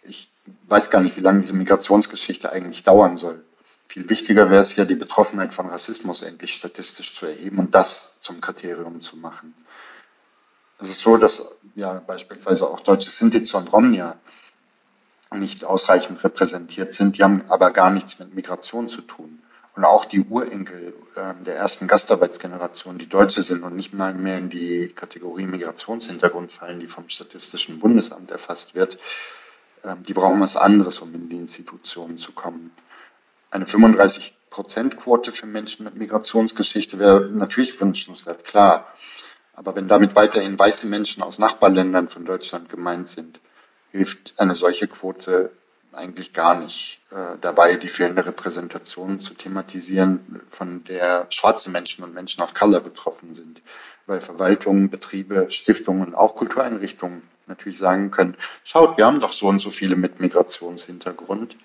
Ich 0.03 0.31
weiß 0.67 0.89
gar 0.89 1.01
nicht, 1.01 1.15
wie 1.15 1.21
lange 1.21 1.41
diese 1.41 1.53
Migrationsgeschichte 1.53 2.51
eigentlich 2.51 2.83
dauern 2.83 3.17
soll. 3.17 3.45
Viel 3.87 4.09
wichtiger 4.09 4.49
wäre 4.49 4.63
es 4.63 4.75
ja, 4.75 4.85
die 4.85 4.95
Betroffenheit 4.95 5.53
von 5.53 5.67
Rassismus 5.67 6.23
endlich 6.23 6.55
statistisch 6.55 7.15
zu 7.15 7.27
erheben 7.27 7.59
und 7.59 7.75
das 7.75 8.19
zum 8.21 8.41
Kriterium 8.41 9.01
zu 9.01 9.15
machen. 9.15 9.53
Es 10.79 10.89
ist 10.89 11.01
so, 11.01 11.17
dass 11.17 11.55
ja 11.75 12.01
beispielsweise 12.05 12.67
auch 12.67 12.79
deutsche 12.79 13.11
Sintize 13.11 13.55
und 13.55 13.71
Romnia 13.71 14.17
nicht 15.31 15.63
ausreichend 15.63 16.23
repräsentiert 16.23 16.93
sind, 16.93 17.17
die 17.17 17.23
haben 17.23 17.43
aber 17.49 17.71
gar 17.71 17.91
nichts 17.91 18.17
mit 18.19 18.33
Migration 18.33 18.89
zu 18.89 19.01
tun. 19.01 19.43
Und 19.75 19.85
auch 19.85 20.05
die 20.05 20.21
Urenkel 20.21 20.93
äh, 21.15 21.33
der 21.43 21.55
ersten 21.55 21.87
Gastarbeitsgeneration, 21.87 22.99
die 22.99 23.09
Deutsche 23.09 23.41
sind 23.41 23.63
und 23.63 23.75
nicht 23.75 23.93
mal 23.93 24.13
mehr 24.13 24.37
in 24.37 24.49
die 24.49 24.89
Kategorie 24.89 25.47
Migrationshintergrund 25.47 26.51
fallen, 26.51 26.79
die 26.79 26.87
vom 26.87 27.09
Statistischen 27.09 27.79
Bundesamt 27.79 28.29
erfasst 28.29 28.75
wird, 28.75 28.99
äh, 29.81 29.95
die 30.07 30.13
brauchen 30.13 30.39
was 30.41 30.55
anderes, 30.55 30.99
um 30.99 31.13
in 31.15 31.27
die 31.27 31.37
Institutionen 31.37 32.19
zu 32.19 32.33
kommen. 32.33 32.71
Eine 33.49 33.65
35 33.65 34.37
Prozentquote 34.51 35.31
für 35.31 35.47
Menschen 35.47 35.85
mit 35.85 35.95
Migrationsgeschichte 35.95 36.99
wäre 36.99 37.21
natürlich 37.31 37.79
wünschenswert, 37.81 38.43
klar. 38.43 38.87
Aber 39.53 39.75
wenn 39.75 39.87
damit 39.87 40.15
weiterhin 40.15 40.57
weiße 40.57 40.85
Menschen 40.85 41.23
aus 41.23 41.39
Nachbarländern 41.39 42.07
von 42.07 42.25
Deutschland 42.25 42.69
gemeint 42.69 43.07
sind, 43.07 43.39
hilft 43.91 44.33
eine 44.37 44.53
solche 44.53 44.87
Quote 44.87 45.51
eigentlich 45.93 46.33
gar 46.33 46.59
nicht 46.59 47.01
äh, 47.11 47.37
dabei, 47.41 47.75
die 47.75 47.87
fehlende 47.87 48.25
Repräsentation 48.25 49.21
zu 49.21 49.33
thematisieren, 49.33 50.41
von 50.49 50.83
der 50.83 51.27
schwarze 51.29 51.69
Menschen 51.69 52.03
und 52.03 52.13
Menschen 52.13 52.43
of 52.43 52.53
Color 52.53 52.81
betroffen 52.81 53.33
sind. 53.33 53.61
Weil 54.05 54.21
Verwaltungen, 54.21 54.89
Betriebe, 54.89 55.49
Stiftungen 55.49 56.05
und 56.07 56.15
auch 56.15 56.35
Kultureinrichtungen 56.35 57.21
natürlich 57.47 57.79
sagen 57.79 58.11
können, 58.11 58.35
schaut, 58.63 58.97
wir 58.97 59.05
haben 59.05 59.19
doch 59.19 59.33
so 59.33 59.47
und 59.47 59.59
so 59.59 59.69
viele 59.69 59.95
mit 59.95 60.19
Migrationshintergrund. 60.19 61.57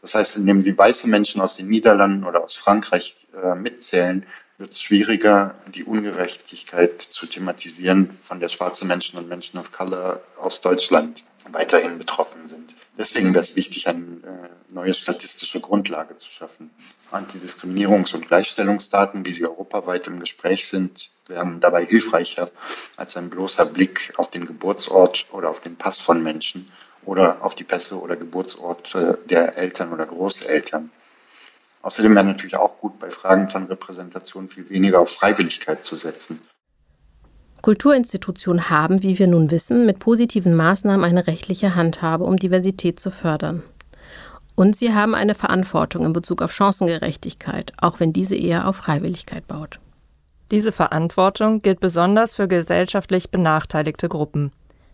Das 0.00 0.14
heißt, 0.14 0.36
indem 0.36 0.62
sie 0.62 0.76
weiße 0.76 1.08
Menschen 1.08 1.40
aus 1.40 1.56
den 1.56 1.68
Niederlanden 1.68 2.24
oder 2.24 2.42
aus 2.42 2.54
Frankreich 2.54 3.26
äh, 3.34 3.54
mitzählen, 3.54 4.24
wird 4.58 4.70
es 4.70 4.80
schwieriger, 4.80 5.54
die 5.74 5.84
Ungerechtigkeit 5.84 7.02
zu 7.02 7.26
thematisieren, 7.26 8.18
von 8.24 8.40
der 8.40 8.48
schwarze 8.48 8.86
Menschen 8.86 9.18
und 9.18 9.28
Menschen 9.28 9.58
of 9.58 9.70
Color 9.70 10.20
aus 10.40 10.60
Deutschland 10.60 11.22
weiterhin 11.52 11.98
betroffen 11.98 12.48
sind. 12.48 12.75
Deswegen 12.98 13.34
wäre 13.34 13.44
es 13.44 13.56
wichtig, 13.56 13.88
eine 13.88 14.00
äh, 14.00 14.48
neue 14.72 14.94
statistische 14.94 15.60
Grundlage 15.60 16.16
zu 16.16 16.30
schaffen. 16.30 16.70
Antidiskriminierungs- 17.12 18.14
und 18.14 18.26
Gleichstellungsdaten, 18.26 19.24
wie 19.26 19.32
sie 19.32 19.44
europaweit 19.44 20.06
im 20.06 20.18
Gespräch 20.18 20.66
sind, 20.66 21.10
wären 21.26 21.60
dabei 21.60 21.84
hilfreicher 21.84 22.50
als 22.96 23.16
ein 23.16 23.28
bloßer 23.28 23.66
Blick 23.66 24.14
auf 24.16 24.30
den 24.30 24.46
Geburtsort 24.46 25.26
oder 25.30 25.50
auf 25.50 25.60
den 25.60 25.76
Pass 25.76 25.98
von 25.98 26.22
Menschen 26.22 26.70
oder 27.04 27.44
auf 27.44 27.54
die 27.54 27.64
Pässe 27.64 28.00
oder 28.00 28.16
Geburtsorte 28.16 29.18
der 29.26 29.56
Eltern 29.58 29.92
oder 29.92 30.06
Großeltern. 30.06 30.90
Außerdem 31.82 32.14
wäre 32.14 32.24
natürlich 32.24 32.56
auch 32.56 32.78
gut, 32.78 32.98
bei 32.98 33.10
Fragen 33.10 33.48
von 33.48 33.66
Repräsentation 33.66 34.48
viel 34.48 34.68
weniger 34.70 35.00
auf 35.00 35.10
Freiwilligkeit 35.10 35.84
zu 35.84 35.96
setzen. 35.96 36.40
Kulturinstitutionen 37.66 38.70
haben, 38.70 39.02
wie 39.02 39.18
wir 39.18 39.26
nun 39.26 39.50
wissen, 39.50 39.86
mit 39.86 39.98
positiven 39.98 40.54
Maßnahmen 40.54 41.04
eine 41.04 41.26
rechtliche 41.26 41.74
Handhabe, 41.74 42.22
um 42.22 42.36
Diversität 42.36 43.00
zu 43.00 43.10
fördern. 43.10 43.60
Und 44.54 44.76
sie 44.76 44.94
haben 44.94 45.16
eine 45.16 45.34
Verantwortung 45.34 46.04
in 46.04 46.12
Bezug 46.12 46.42
auf 46.42 46.52
Chancengerechtigkeit, 46.52 47.72
auch 47.78 47.98
wenn 47.98 48.12
diese 48.12 48.36
eher 48.36 48.68
auf 48.68 48.76
Freiwilligkeit 48.76 49.48
baut. 49.48 49.80
Diese 50.52 50.70
Verantwortung 50.70 51.60
gilt 51.60 51.80
besonders 51.80 52.36
für 52.36 52.46
gesellschaftlich 52.46 53.32
benachteiligte 53.32 54.08
Gruppen. 54.08 54.52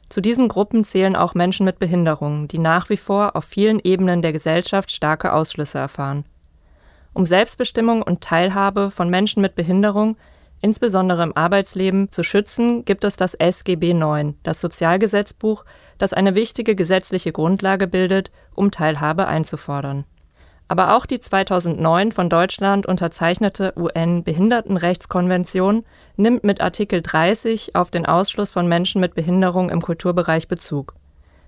Zu 0.08 0.22
diesen 0.22 0.48
Gruppen 0.48 0.82
zählen 0.82 1.14
auch 1.14 1.34
Menschen 1.34 1.66
mit 1.66 1.78
Behinderungen, 1.78 2.48
die 2.48 2.58
nach 2.58 2.88
wie 2.88 2.96
vor 2.96 3.36
auf 3.36 3.44
vielen 3.44 3.80
Ebenen 3.80 4.22
der 4.22 4.32
Gesellschaft 4.32 4.90
starke 4.90 5.34
Ausschlüsse 5.34 5.76
erfahren. 5.76 6.24
Um 7.12 7.26
Selbstbestimmung 7.26 8.00
und 8.00 8.22
Teilhabe 8.22 8.90
von 8.90 9.10
Menschen 9.10 9.42
mit 9.42 9.56
Behinderung 9.56 10.16
insbesondere 10.62 11.24
im 11.24 11.36
Arbeitsleben, 11.36 12.10
zu 12.10 12.22
schützen, 12.22 12.86
gibt 12.86 13.04
es 13.04 13.16
das 13.16 13.34
SGB 13.34 13.90
IX, 13.90 14.34
das 14.42 14.60
Sozialgesetzbuch, 14.60 15.64
das 15.98 16.14
eine 16.14 16.34
wichtige 16.34 16.74
gesetzliche 16.74 17.32
Grundlage 17.32 17.86
bildet, 17.86 18.30
um 18.54 18.70
Teilhabe 18.70 19.26
einzufordern. 19.26 20.04
Aber 20.68 20.96
auch 20.96 21.04
die 21.04 21.20
2009 21.20 22.12
von 22.12 22.30
Deutschland 22.30 22.86
unterzeichnete 22.86 23.74
UN-Behindertenrechtskonvention 23.76 25.84
nimmt 26.16 26.44
mit 26.44 26.62
Artikel 26.62 27.02
30 27.02 27.76
auf 27.76 27.90
den 27.90 28.06
Ausschluss 28.06 28.52
von 28.52 28.66
Menschen 28.66 29.00
mit 29.00 29.14
Behinderung 29.14 29.68
im 29.68 29.82
Kulturbereich 29.82 30.48
Bezug. 30.48 30.94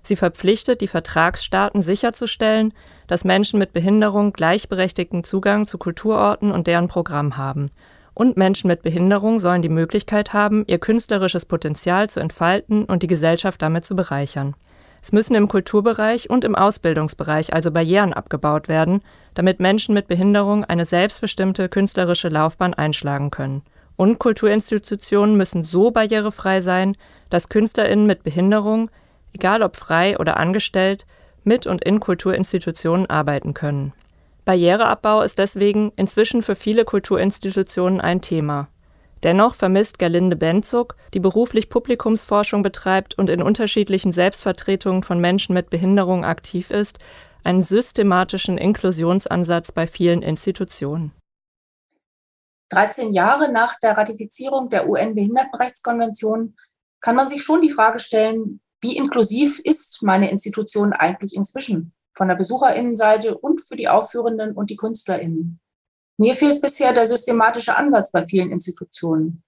Sie 0.03 0.15
verpflichtet 0.15 0.81
die 0.81 0.87
Vertragsstaaten 0.87 1.81
sicherzustellen, 1.81 2.71
dass 3.07 3.23
Menschen 3.23 3.57
mit 3.57 3.73
Behinderung 3.73 4.33
gleichberechtigten 4.33 5.23
Zugang 5.23 5.65
zu 5.65 5.79
Kulturorten 5.79 6.51
und 6.51 6.67
deren 6.67 6.87
Programm 6.87 7.37
haben 7.37 7.71
und 8.15 8.37
Menschen 8.37 8.69
mit 8.69 8.81
Behinderung 8.81 9.37
sollen 9.37 9.61
die 9.61 9.69
Möglichkeit 9.69 10.33
haben, 10.33 10.63
ihr 10.67 10.79
künstlerisches 10.79 11.45
Potenzial 11.45 12.09
zu 12.09 12.19
entfalten 12.19 12.85
und 12.85 13.03
die 13.03 13.07
Gesellschaft 13.07 13.61
damit 13.61 13.85
zu 13.85 13.95
bereichern. 13.95 14.55
Es 15.03 15.11
müssen 15.11 15.35
im 15.35 15.47
Kulturbereich 15.47 16.31
und 16.31 16.43
im 16.43 16.55
Ausbildungsbereich 16.55 17.53
also 17.53 17.69
Barrieren 17.69 18.13
abgebaut 18.13 18.67
werden, 18.67 19.01
damit 19.35 19.59
Menschen 19.59 19.93
mit 19.93 20.07
Behinderung 20.07 20.65
eine 20.65 20.85
selbstbestimmte 20.85 21.69
künstlerische 21.69 22.29
Laufbahn 22.29 22.73
einschlagen 22.73 23.29
können. 23.29 23.61
Und 23.97 24.17
Kulturinstitutionen 24.17 25.37
müssen 25.37 25.61
so 25.61 25.91
barrierefrei 25.91 26.61
sein, 26.61 26.95
dass 27.29 27.49
Künstlerinnen 27.49 28.07
mit 28.07 28.23
Behinderung, 28.23 28.89
egal 29.33 29.61
ob 29.61 29.75
frei 29.75 30.17
oder 30.17 30.37
angestellt, 30.37 31.05
mit 31.43 31.67
und 31.67 31.83
in 31.83 31.99
Kulturinstitutionen 31.99 33.09
arbeiten 33.09 33.53
können. 33.53 33.93
Barriereabbau 34.45 35.21
ist 35.21 35.39
deswegen 35.39 35.91
inzwischen 35.95 36.43
für 36.43 36.55
viele 36.55 36.85
Kulturinstitutionen 36.85 37.99
ein 37.99 38.21
Thema. 38.21 38.69
Dennoch 39.23 39.55
vermisst 39.55 39.97
Gerlinde 39.97 40.35
Benzug, 40.35 40.95
die 41.15 41.19
beruflich 41.19 41.69
Publikumsforschung 41.69 42.61
betreibt 42.61 43.17
und 43.17 43.31
in 43.31 43.41
unterschiedlichen 43.41 44.11
Selbstvertretungen 44.11 45.01
von 45.01 45.19
Menschen 45.19 45.55
mit 45.55 45.71
Behinderung 45.71 46.23
aktiv 46.23 46.69
ist, 46.69 46.99
einen 47.43 47.63
systematischen 47.63 48.59
Inklusionsansatz 48.59 49.71
bei 49.71 49.87
vielen 49.87 50.21
Institutionen. 50.21 51.11
13 52.69 53.13
Jahre 53.13 53.51
nach 53.51 53.79
der 53.79 53.97
Ratifizierung 53.97 54.69
der 54.69 54.87
UN-Behindertenrechtskonvention 54.87 56.55
kann 56.99 57.15
man 57.15 57.27
sich 57.27 57.43
schon 57.43 57.61
die 57.61 57.71
Frage 57.71 57.99
stellen, 57.99 58.61
wie 58.81 58.95
inklusiv 58.95 59.59
ist 59.63 60.03
meine 60.03 60.29
Institution 60.29 60.93
eigentlich 60.93 61.35
inzwischen? 61.35 61.94
Von 62.15 62.27
der 62.27 62.35
Besucherinnenseite 62.35 63.37
und 63.37 63.61
für 63.61 63.75
die 63.75 63.89
Aufführenden 63.89 64.53
und 64.53 64.69
die 64.69 64.75
Künstlerinnen. 64.75 65.59
Mir 66.17 66.33
fehlt 66.33 66.61
bisher 66.61 66.93
der 66.93 67.05
systematische 67.05 67.75
Ansatz 67.75 68.11
bei 68.11 68.25
vielen 68.25 68.51
Institutionen. 68.51 69.43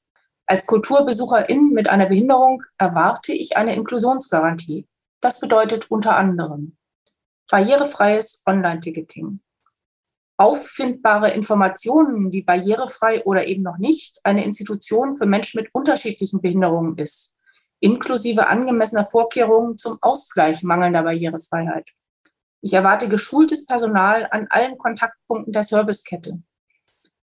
Als 0.46 0.66
Kulturbesucherin 0.66 1.70
mit 1.70 1.90
einer 1.90 2.08
Behinderung 2.08 2.64
erwarte 2.78 3.34
ich 3.34 3.58
eine 3.58 3.76
Inklusionsgarantie. 3.76 4.86
Das 5.22 5.40
bedeutet 5.40 5.90
unter 5.90 6.16
anderem 6.16 6.78
barrierefreies 7.50 8.44
Online-Ticketing, 8.46 9.40
auffindbare 10.38 11.32
Informationen, 11.32 12.32
wie 12.32 12.44
barrierefrei 12.44 13.24
oder 13.24 13.48
eben 13.48 13.64
noch 13.64 13.78
nicht 13.78 14.20
eine 14.24 14.44
Institution 14.44 15.16
für 15.16 15.26
Menschen 15.26 15.62
mit 15.62 15.74
unterschiedlichen 15.74 16.42
Behinderungen 16.42 16.98
ist, 16.98 17.36
inklusive 17.80 18.48
angemessener 18.48 19.06
Vorkehrungen 19.06 19.78
zum 19.78 19.98
Ausgleich 20.02 20.64
mangelnder 20.64 21.04
Barrierefreiheit. 21.04 21.90
Ich 22.62 22.74
erwarte 22.74 23.08
geschultes 23.08 23.66
Personal 23.66 24.28
an 24.32 24.48
allen 24.50 24.78
Kontaktpunkten 24.78 25.54
der 25.54 25.64
Servicekette. 25.64 26.42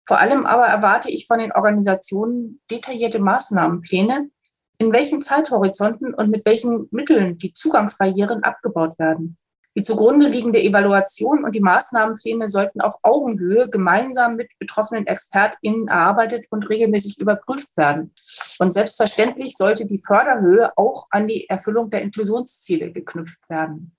Vor 0.07 0.19
allem 0.19 0.45
aber 0.45 0.67
erwarte 0.67 1.11
ich 1.11 1.27
von 1.27 1.39
den 1.39 1.51
Organisationen 1.51 2.61
detaillierte 2.71 3.19
Maßnahmenpläne, 3.19 4.29
in 4.77 4.93
welchen 4.93 5.21
Zeithorizonten 5.21 6.13
und 6.13 6.29
mit 6.29 6.45
welchen 6.45 6.87
Mitteln 6.91 7.37
die 7.37 7.51
Zugangsbarrieren 7.51 8.43
abgebaut 8.43 8.97
werden. 8.99 9.37
Die 9.75 9.83
zugrunde 9.83 10.27
liegende 10.27 10.59
Evaluation 10.59 11.43
und 11.43 11.53
die 11.53 11.59
Maßnahmenpläne 11.59 12.47
sollten 12.47 12.81
auf 12.81 12.95
Augenhöhe 13.03 13.69
gemeinsam 13.69 14.35
mit 14.35 14.49
betroffenen 14.57 15.05
ExpertInnen 15.05 15.87
erarbeitet 15.87 16.45
und 16.49 16.67
regelmäßig 16.67 17.19
überprüft 17.19 17.77
werden. 17.77 18.11
Und 18.57 18.73
selbstverständlich 18.73 19.55
sollte 19.55 19.85
die 19.85 19.99
Förderhöhe 19.99 20.75
auch 20.77 21.07
an 21.11 21.27
die 21.27 21.47
Erfüllung 21.47 21.91
der 21.91 22.01
Inklusionsziele 22.01 22.91
geknüpft 22.91 23.47
werden. 23.49 23.96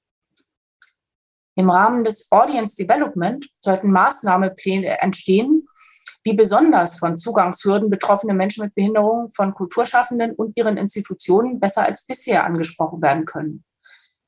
Im 1.58 1.70
Rahmen 1.70 2.04
des 2.04 2.30
Audience 2.30 2.76
Development 2.76 3.44
sollten 3.56 3.90
Maßnahmepläne 3.90 5.00
entstehen, 5.00 5.66
wie 6.22 6.34
besonders 6.34 7.00
von 7.00 7.16
Zugangshürden 7.16 7.90
betroffene 7.90 8.32
Menschen 8.32 8.62
mit 8.62 8.76
Behinderungen 8.76 9.28
von 9.30 9.52
Kulturschaffenden 9.54 10.36
und 10.36 10.56
ihren 10.56 10.76
Institutionen 10.76 11.58
besser 11.58 11.84
als 11.84 12.06
bisher 12.06 12.44
angesprochen 12.44 13.02
werden 13.02 13.24
können. 13.24 13.64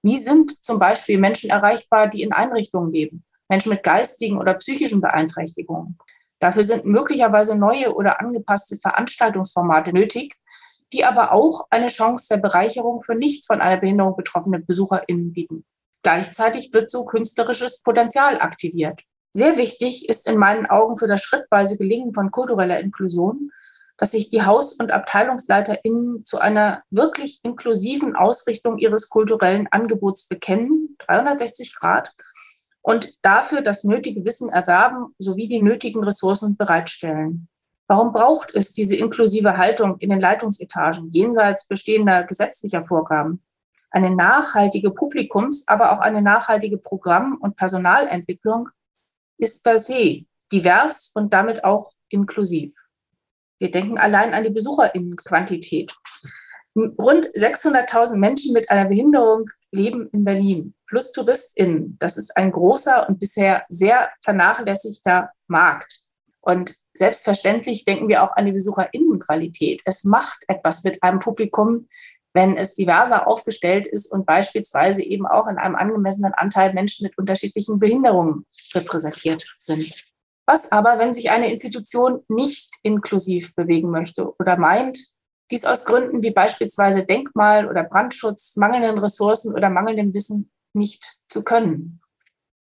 Wie 0.02 0.18
sind 0.18 0.64
zum 0.64 0.80
Beispiel 0.80 1.18
Menschen 1.18 1.50
erreichbar, 1.50 2.08
die 2.08 2.22
in 2.22 2.32
Einrichtungen 2.32 2.92
leben? 2.92 3.24
Menschen 3.48 3.70
mit 3.70 3.84
geistigen 3.84 4.36
oder 4.36 4.54
psychischen 4.54 5.00
Beeinträchtigungen. 5.00 5.98
Dafür 6.40 6.64
sind 6.64 6.84
möglicherweise 6.84 7.54
neue 7.54 7.94
oder 7.94 8.20
angepasste 8.20 8.76
Veranstaltungsformate 8.76 9.92
nötig, 9.92 10.34
die 10.92 11.04
aber 11.04 11.30
auch 11.30 11.68
eine 11.70 11.86
Chance 11.86 12.26
der 12.28 12.42
Bereicherung 12.42 13.02
für 13.02 13.14
nicht 13.14 13.46
von 13.46 13.60
einer 13.60 13.80
Behinderung 13.80 14.16
betroffene 14.16 14.58
BesucherInnen 14.58 15.32
bieten. 15.32 15.64
Gleichzeitig 16.02 16.72
wird 16.72 16.90
so 16.90 17.04
künstlerisches 17.04 17.82
Potenzial 17.82 18.40
aktiviert. 18.40 19.02
Sehr 19.32 19.58
wichtig 19.58 20.08
ist 20.08 20.28
in 20.28 20.38
meinen 20.38 20.66
Augen 20.66 20.96
für 20.96 21.06
das 21.06 21.22
schrittweise 21.22 21.76
Gelingen 21.76 22.14
von 22.14 22.30
kultureller 22.30 22.80
Inklusion, 22.80 23.50
dass 23.96 24.12
sich 24.12 24.30
die 24.30 24.42
Haus- 24.42 24.72
und 24.72 24.90
AbteilungsleiterInnen 24.90 26.24
zu 26.24 26.38
einer 26.38 26.82
wirklich 26.90 27.40
inklusiven 27.42 28.16
Ausrichtung 28.16 28.78
ihres 28.78 29.10
kulturellen 29.10 29.68
Angebots 29.70 30.26
bekennen, 30.26 30.96
360 31.06 31.74
Grad, 31.74 32.12
und 32.82 33.12
dafür 33.22 33.60
das 33.60 33.84
nötige 33.84 34.24
Wissen 34.24 34.48
erwerben 34.48 35.14
sowie 35.18 35.48
die 35.48 35.62
nötigen 35.62 36.02
Ressourcen 36.02 36.56
bereitstellen. 36.56 37.48
Warum 37.88 38.12
braucht 38.12 38.54
es 38.54 38.72
diese 38.72 38.96
inklusive 38.96 39.58
Haltung 39.58 39.98
in 39.98 40.10
den 40.10 40.20
Leitungsetagen 40.20 41.10
jenseits 41.10 41.68
bestehender 41.68 42.24
gesetzlicher 42.24 42.84
Vorgaben? 42.84 43.42
Eine 43.90 44.14
nachhaltige 44.14 44.90
Publikums-, 44.90 45.64
aber 45.66 45.92
auch 45.92 46.00
eine 46.00 46.22
nachhaltige 46.22 46.78
Programm- 46.78 47.38
und 47.40 47.56
Personalentwicklung 47.56 48.68
ist 49.38 49.64
per 49.64 49.78
se 49.78 50.24
divers 50.52 51.12
und 51.14 51.32
damit 51.32 51.64
auch 51.64 51.92
inklusiv. 52.08 52.74
Wir 53.58 53.70
denken 53.70 53.98
allein 53.98 54.32
an 54.34 54.44
die 54.44 54.50
Besucherinnenquantität. 54.50 55.94
Rund 56.76 57.26
600.000 57.34 58.16
Menschen 58.16 58.52
mit 58.52 58.70
einer 58.70 58.88
Behinderung 58.88 59.46
leben 59.72 60.08
in 60.12 60.24
Berlin, 60.24 60.74
plus 60.86 61.12
TouristInnen. 61.12 61.96
Das 61.98 62.16
ist 62.16 62.36
ein 62.36 62.52
großer 62.52 63.08
und 63.08 63.18
bisher 63.18 63.64
sehr 63.68 64.10
vernachlässigter 64.22 65.30
Markt. 65.48 66.00
Und 66.40 66.74
selbstverständlich 66.94 67.84
denken 67.84 68.08
wir 68.08 68.22
auch 68.22 68.34
an 68.36 68.46
die 68.46 68.52
Besucherinnenqualität. 68.52 69.82
Es 69.84 70.04
macht 70.04 70.38
etwas 70.48 70.84
mit 70.84 71.02
einem 71.02 71.18
Publikum, 71.18 71.86
wenn 72.32 72.56
es 72.56 72.74
diverser 72.74 73.26
aufgestellt 73.26 73.86
ist 73.86 74.10
und 74.12 74.26
beispielsweise 74.26 75.02
eben 75.02 75.26
auch 75.26 75.48
in 75.48 75.58
einem 75.58 75.74
angemessenen 75.74 76.32
Anteil 76.34 76.72
Menschen 76.72 77.04
mit 77.04 77.18
unterschiedlichen 77.18 77.78
Behinderungen 77.78 78.46
repräsentiert 78.74 79.46
sind. 79.58 80.04
Was 80.46 80.72
aber, 80.72 80.98
wenn 80.98 81.12
sich 81.12 81.30
eine 81.30 81.50
Institution 81.50 82.24
nicht 82.28 82.70
inklusiv 82.82 83.54
bewegen 83.54 83.90
möchte 83.90 84.34
oder 84.38 84.56
meint, 84.56 84.98
dies 85.50 85.64
aus 85.64 85.84
Gründen 85.84 86.22
wie 86.22 86.30
beispielsweise 86.30 87.04
Denkmal- 87.04 87.68
oder 87.68 87.84
Brandschutz, 87.84 88.56
mangelnden 88.56 88.98
Ressourcen 88.98 89.54
oder 89.54 89.68
mangelndem 89.68 90.14
Wissen 90.14 90.50
nicht 90.72 91.18
zu 91.28 91.42
können? 91.42 92.00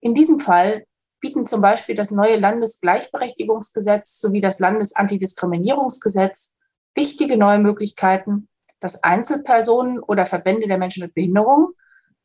In 0.01 0.13
diesem 0.13 0.39
Fall 0.39 0.85
bieten 1.19 1.45
zum 1.45 1.61
Beispiel 1.61 1.95
das 1.95 2.11
neue 2.11 2.38
Landesgleichberechtigungsgesetz 2.38 4.19
sowie 4.19 4.41
das 4.41 4.59
Landesantidiskriminierungsgesetz 4.59 6.55
wichtige 6.95 7.38
neue 7.38 7.59
Möglichkeiten, 7.59 8.47
dass 8.79 9.03
Einzelpersonen 9.03 10.00
oder 10.00 10.25
Verbände 10.25 10.67
der 10.67 10.77
Menschen 10.77 11.03
mit 11.03 11.13
Behinderung 11.13 11.74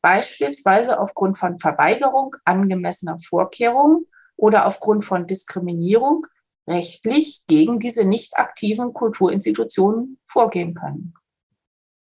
beispielsweise 0.02 1.00
aufgrund 1.00 1.38
von 1.38 1.58
Verweigerung 1.58 2.36
angemessener 2.44 3.18
Vorkehrungen 3.18 4.06
oder 4.36 4.66
aufgrund 4.66 5.04
von 5.04 5.26
Diskriminierung 5.26 6.26
rechtlich 6.66 7.44
gegen 7.46 7.78
diese 7.78 8.04
nicht 8.04 8.36
aktiven 8.36 8.92
Kulturinstitutionen 8.92 10.18
vorgehen 10.24 10.74
können. 10.74 11.14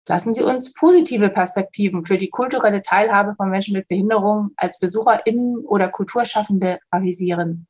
Lassen 0.07 0.33
Sie 0.33 0.43
uns 0.43 0.73
positive 0.73 1.29
Perspektiven 1.29 2.05
für 2.05 2.17
die 2.17 2.29
kulturelle 2.29 2.81
Teilhabe 2.81 3.33
von 3.33 3.49
Menschen 3.49 3.73
mit 3.73 3.87
Behinderung 3.87 4.51
als 4.57 4.79
BesucherInnen 4.79 5.59
oder 5.59 5.89
Kulturschaffende 5.89 6.79
avisieren. 6.89 7.67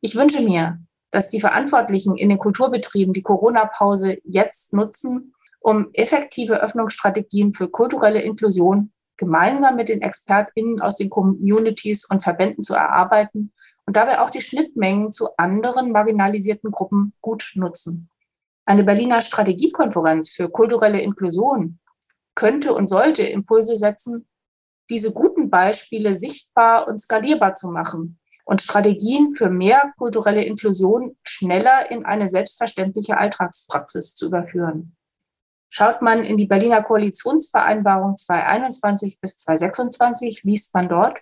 Ich 0.00 0.14
wünsche 0.14 0.42
mir, 0.42 0.78
dass 1.10 1.28
die 1.28 1.40
Verantwortlichen 1.40 2.16
in 2.16 2.28
den 2.28 2.38
Kulturbetrieben 2.38 3.14
die 3.14 3.22
Corona-Pause 3.22 4.18
jetzt 4.24 4.72
nutzen, 4.72 5.34
um 5.62 5.90
effektive 5.92 6.60
Öffnungsstrategien 6.62 7.54
für 7.54 7.68
kulturelle 7.68 8.22
Inklusion 8.22 8.92
gemeinsam 9.16 9.76
mit 9.76 9.88
den 9.88 10.02
ExpertInnen 10.02 10.80
aus 10.80 10.96
den 10.96 11.10
Communities 11.10 12.08
und 12.10 12.22
Verbänden 12.22 12.62
zu 12.62 12.74
erarbeiten 12.74 13.52
und 13.86 13.96
dabei 13.96 14.20
auch 14.20 14.30
die 14.30 14.40
Schnittmengen 14.40 15.12
zu 15.12 15.36
anderen 15.36 15.92
marginalisierten 15.92 16.70
Gruppen 16.70 17.12
gut 17.20 17.52
nutzen. 17.54 18.10
Eine 18.64 18.84
Berliner 18.84 19.20
Strategiekonferenz 19.20 20.30
für 20.30 20.48
kulturelle 20.48 21.00
Inklusion 21.00 21.78
könnte 22.34 22.74
und 22.74 22.88
sollte 22.88 23.22
Impulse 23.22 23.76
setzen, 23.76 24.26
diese 24.90 25.12
guten 25.12 25.50
Beispiele 25.50 26.14
sichtbar 26.14 26.88
und 26.88 26.98
skalierbar 26.98 27.54
zu 27.54 27.68
machen 27.68 28.18
und 28.44 28.62
Strategien 28.62 29.32
für 29.32 29.50
mehr 29.50 29.92
kulturelle 29.96 30.44
Inklusion 30.44 31.16
schneller 31.22 31.90
in 31.90 32.04
eine 32.04 32.28
selbstverständliche 32.28 33.16
Alltagspraxis 33.16 34.14
zu 34.14 34.26
überführen. 34.26 34.96
Schaut 35.74 36.02
man 36.02 36.22
in 36.22 36.36
die 36.36 36.44
Berliner 36.44 36.82
Koalitionsvereinbarung 36.82 38.18
2021 38.18 39.18
bis 39.18 39.38
2026, 39.38 40.42
liest 40.44 40.74
man 40.74 40.86
dort, 40.86 41.18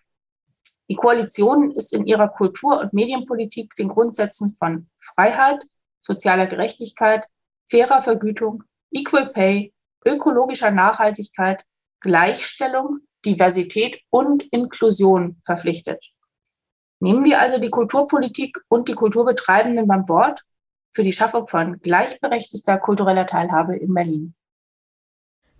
die 0.88 0.96
Koalition 0.96 1.70
ist 1.70 1.92
in 1.92 2.04
ihrer 2.04 2.26
Kultur- 2.26 2.80
und 2.80 2.92
Medienpolitik 2.92 3.76
den 3.76 3.86
Grundsätzen 3.86 4.52
von 4.56 4.88
Freiheit, 4.98 5.62
sozialer 6.04 6.48
Gerechtigkeit, 6.48 7.26
fairer 7.70 8.02
Vergütung, 8.02 8.64
Equal 8.90 9.30
Pay, 9.32 9.72
ökologischer 10.04 10.72
Nachhaltigkeit, 10.72 11.62
Gleichstellung, 12.00 12.98
Diversität 13.24 14.00
und 14.10 14.42
Inklusion 14.50 15.40
verpflichtet. 15.44 16.04
Nehmen 16.98 17.24
wir 17.24 17.40
also 17.40 17.58
die 17.58 17.70
Kulturpolitik 17.70 18.58
und 18.66 18.88
die 18.88 18.94
Kulturbetreibenden 18.94 19.86
beim 19.86 20.08
Wort 20.08 20.42
für 20.92 21.04
die 21.04 21.12
Schaffung 21.12 21.46
von 21.46 21.78
gleichberechtigter 21.78 22.78
kultureller 22.78 23.26
Teilhabe 23.26 23.76
in 23.76 23.94
Berlin. 23.94 24.34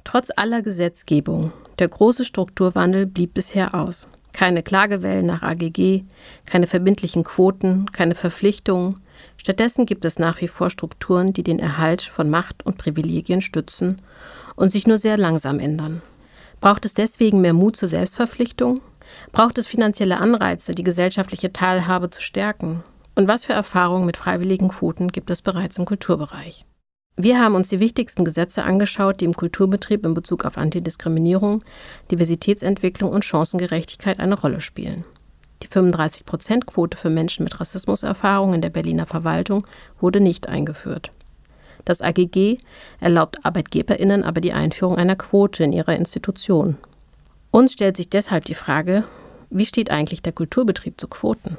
Trotz 0.04 0.30
aller 0.36 0.62
Gesetzgebung, 0.62 1.52
der 1.78 1.88
große 1.88 2.24
Strukturwandel 2.24 3.06
blieb 3.06 3.34
bisher 3.34 3.74
aus. 3.74 4.06
Keine 4.32 4.62
Klagewellen 4.62 5.26
nach 5.26 5.42
AGG, 5.42 6.04
keine 6.44 6.66
verbindlichen 6.66 7.24
Quoten, 7.24 7.86
keine 7.92 8.14
Verpflichtungen. 8.14 9.00
Stattdessen 9.36 9.86
gibt 9.86 10.04
es 10.04 10.18
nach 10.18 10.40
wie 10.40 10.48
vor 10.48 10.70
Strukturen, 10.70 11.32
die 11.32 11.42
den 11.42 11.58
Erhalt 11.58 12.02
von 12.02 12.30
Macht 12.30 12.64
und 12.64 12.78
Privilegien 12.78 13.42
stützen 13.42 14.00
und 14.56 14.72
sich 14.72 14.86
nur 14.86 14.98
sehr 14.98 15.18
langsam 15.18 15.58
ändern. 15.58 16.00
Braucht 16.60 16.84
es 16.84 16.94
deswegen 16.94 17.40
mehr 17.40 17.54
Mut 17.54 17.76
zur 17.76 17.88
Selbstverpflichtung? 17.88 18.80
Braucht 19.32 19.58
es 19.58 19.66
finanzielle 19.66 20.18
Anreize, 20.18 20.72
die 20.72 20.84
gesellschaftliche 20.84 21.52
Teilhabe 21.52 22.10
zu 22.10 22.22
stärken? 22.22 22.82
Und 23.14 23.28
was 23.28 23.44
für 23.44 23.52
Erfahrungen 23.52 24.06
mit 24.06 24.16
freiwilligen 24.16 24.68
Quoten 24.68 25.08
gibt 25.08 25.30
es 25.30 25.42
bereits 25.42 25.78
im 25.78 25.84
Kulturbereich? 25.84 26.64
Wir 27.16 27.38
haben 27.38 27.54
uns 27.54 27.68
die 27.68 27.80
wichtigsten 27.80 28.24
Gesetze 28.24 28.62
angeschaut, 28.62 29.20
die 29.20 29.26
im 29.26 29.34
Kulturbetrieb 29.34 30.06
in 30.06 30.14
Bezug 30.14 30.44
auf 30.44 30.56
Antidiskriminierung, 30.56 31.62
Diversitätsentwicklung 32.10 33.12
und 33.12 33.24
Chancengerechtigkeit 33.24 34.18
eine 34.20 34.40
Rolle 34.40 34.60
spielen. 34.60 35.04
Die 35.62 35.68
35-Prozent-Quote 35.68 36.96
für 36.96 37.10
Menschen 37.10 37.44
mit 37.44 37.60
Rassismuserfahrung 37.60 38.54
in 38.54 38.62
der 38.62 38.70
Berliner 38.70 39.06
Verwaltung 39.06 39.66
wurde 40.00 40.20
nicht 40.20 40.48
eingeführt. 40.48 41.10
Das 41.84 42.00
AGG 42.00 42.58
erlaubt 43.00 43.44
ArbeitgeberInnen 43.44 44.22
aber 44.22 44.40
die 44.40 44.52
Einführung 44.52 44.96
einer 44.96 45.16
Quote 45.16 45.64
in 45.64 45.72
ihrer 45.72 45.96
Institution. 45.96 46.78
Uns 47.50 47.72
stellt 47.72 47.96
sich 47.96 48.08
deshalb 48.08 48.44
die 48.44 48.54
Frage, 48.54 49.04
wie 49.50 49.66
steht 49.66 49.90
eigentlich 49.90 50.22
der 50.22 50.32
Kulturbetrieb 50.32 51.00
zu 51.00 51.08
Quoten? 51.08 51.56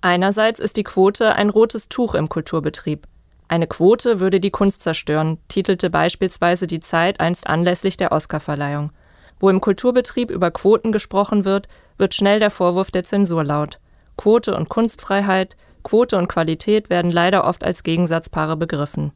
Einerseits 0.00 0.60
ist 0.60 0.76
die 0.76 0.84
Quote 0.84 1.34
ein 1.34 1.50
rotes 1.50 1.88
Tuch 1.88 2.14
im 2.14 2.28
Kulturbetrieb. 2.28 3.06
Eine 3.48 3.66
Quote 3.66 4.20
würde 4.20 4.40
die 4.40 4.50
Kunst 4.50 4.82
zerstören, 4.82 5.38
titelte 5.48 5.88
beispielsweise 5.88 6.66
die 6.66 6.80
Zeit 6.80 7.18
einst 7.18 7.46
anlässlich 7.46 7.96
der 7.96 8.12
Oscarverleihung. 8.12 8.92
Wo 9.40 9.48
im 9.48 9.62
Kulturbetrieb 9.62 10.30
über 10.30 10.50
Quoten 10.50 10.92
gesprochen 10.92 11.46
wird, 11.46 11.66
wird 11.96 12.14
schnell 12.14 12.40
der 12.40 12.50
Vorwurf 12.50 12.90
der 12.90 13.04
Zensur 13.04 13.44
laut. 13.44 13.80
Quote 14.18 14.54
und 14.54 14.68
Kunstfreiheit, 14.68 15.56
Quote 15.82 16.18
und 16.18 16.28
Qualität 16.28 16.90
werden 16.90 17.10
leider 17.10 17.44
oft 17.44 17.64
als 17.64 17.82
Gegensatzpaare 17.82 18.56
begriffen. 18.56 19.12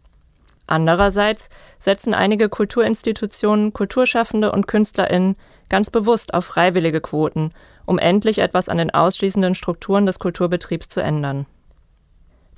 Andererseits 0.66 1.50
setzen 1.78 2.14
einige 2.14 2.48
Kulturinstitutionen, 2.48 3.74
Kulturschaffende 3.74 4.52
und 4.52 4.66
KünstlerInnen 4.66 5.36
ganz 5.68 5.90
bewusst 5.90 6.32
auf 6.32 6.46
freiwillige 6.46 7.00
Quoten, 7.00 7.50
um 7.84 7.98
endlich 7.98 8.38
etwas 8.38 8.70
an 8.70 8.78
den 8.78 8.90
ausschließenden 8.90 9.54
Strukturen 9.54 10.06
des 10.06 10.18
Kulturbetriebs 10.18 10.88
zu 10.88 11.02
ändern. 11.02 11.46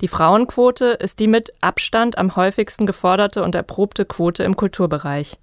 Die 0.01 0.07
Frauenquote 0.09 0.85
ist 0.85 1.19
die 1.19 1.27
mit 1.27 1.53
Abstand 1.61 2.17
am 2.17 2.35
häufigsten 2.35 2.85
geforderte 2.85 3.43
und 3.43 3.55
erprobte 3.55 4.05
Quote 4.05 4.43
im 4.43 4.57
Kulturbereich. 4.57 5.37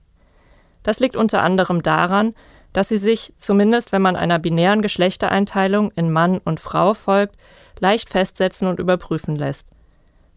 Das 0.82 1.00
liegt 1.00 1.16
unter 1.16 1.42
anderem 1.42 1.82
daran, 1.82 2.34
dass 2.72 2.88
sie 2.88 2.98
sich, 2.98 3.32
zumindest 3.36 3.92
wenn 3.92 4.02
man 4.02 4.16
einer 4.16 4.38
binären 4.38 4.82
Geschlechtereinteilung 4.82 5.90
in 5.92 6.10
Mann 6.10 6.38
und 6.38 6.60
Frau 6.60 6.94
folgt, 6.94 7.36
leicht 7.80 8.10
festsetzen 8.10 8.68
und 8.68 8.78
überprüfen 8.78 9.36
lässt. 9.36 9.68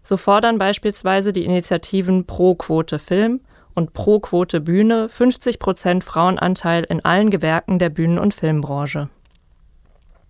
So 0.03 0.17
fordern 0.17 0.57
beispielsweise 0.57 1.33
die 1.33 1.45
Initiativen 1.45 2.25
Pro 2.25 2.55
Quote 2.55 2.99
Film 2.99 3.41
und 3.73 3.93
Pro 3.93 4.19
Quote 4.19 4.61
Bühne 4.61 5.09
50 5.09 5.59
Prozent 5.59 6.03
Frauenanteil 6.03 6.85
in 6.87 7.03
allen 7.03 7.31
Gewerken 7.31 7.79
der 7.79 7.89
Bühnen- 7.89 8.19
und 8.19 8.33
Filmbranche. 8.33 9.09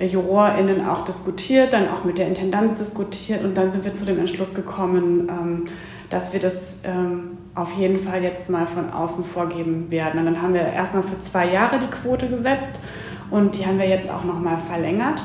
ähm, 0.01 0.09
JurorInnen 0.09 0.87
auch 0.87 1.05
diskutiert, 1.05 1.75
dann 1.75 1.91
auch 1.91 2.05
mit 2.05 2.17
der 2.17 2.29
Intendanz 2.29 2.77
diskutiert 2.77 3.45
und 3.45 3.59
dann 3.59 3.73
sind 3.73 3.85
wir 3.85 3.93
zu 3.93 4.07
dem 4.07 4.19
Entschluss 4.19 4.55
gekommen, 4.55 5.29
ähm, 5.29 5.65
dass 6.09 6.33
wir 6.33 6.41
das 6.41 6.77
ähm, 6.85 7.37
auf 7.55 7.75
jeden 7.75 7.99
Fall 7.99 8.23
jetzt 8.23 8.49
mal 8.49 8.67
von 8.67 8.89
außen 8.89 9.27
vorgeben 9.27 9.91
werden. 9.91 10.21
Und 10.21 10.25
dann 10.25 10.41
haben 10.41 10.55
wir 10.55 10.63
erstmal 10.63 11.03
für 11.03 11.21
zwei 11.21 11.53
Jahre 11.53 11.79
die 11.79 11.95
Quote 11.95 12.27
gesetzt 12.31 12.81
und 13.33 13.57
die 13.59 13.67
haben 13.67 13.79
wir 13.79 13.89
jetzt 13.89 14.11
auch 14.11 14.25
nochmal 14.25 14.59
verlängert 14.59 15.25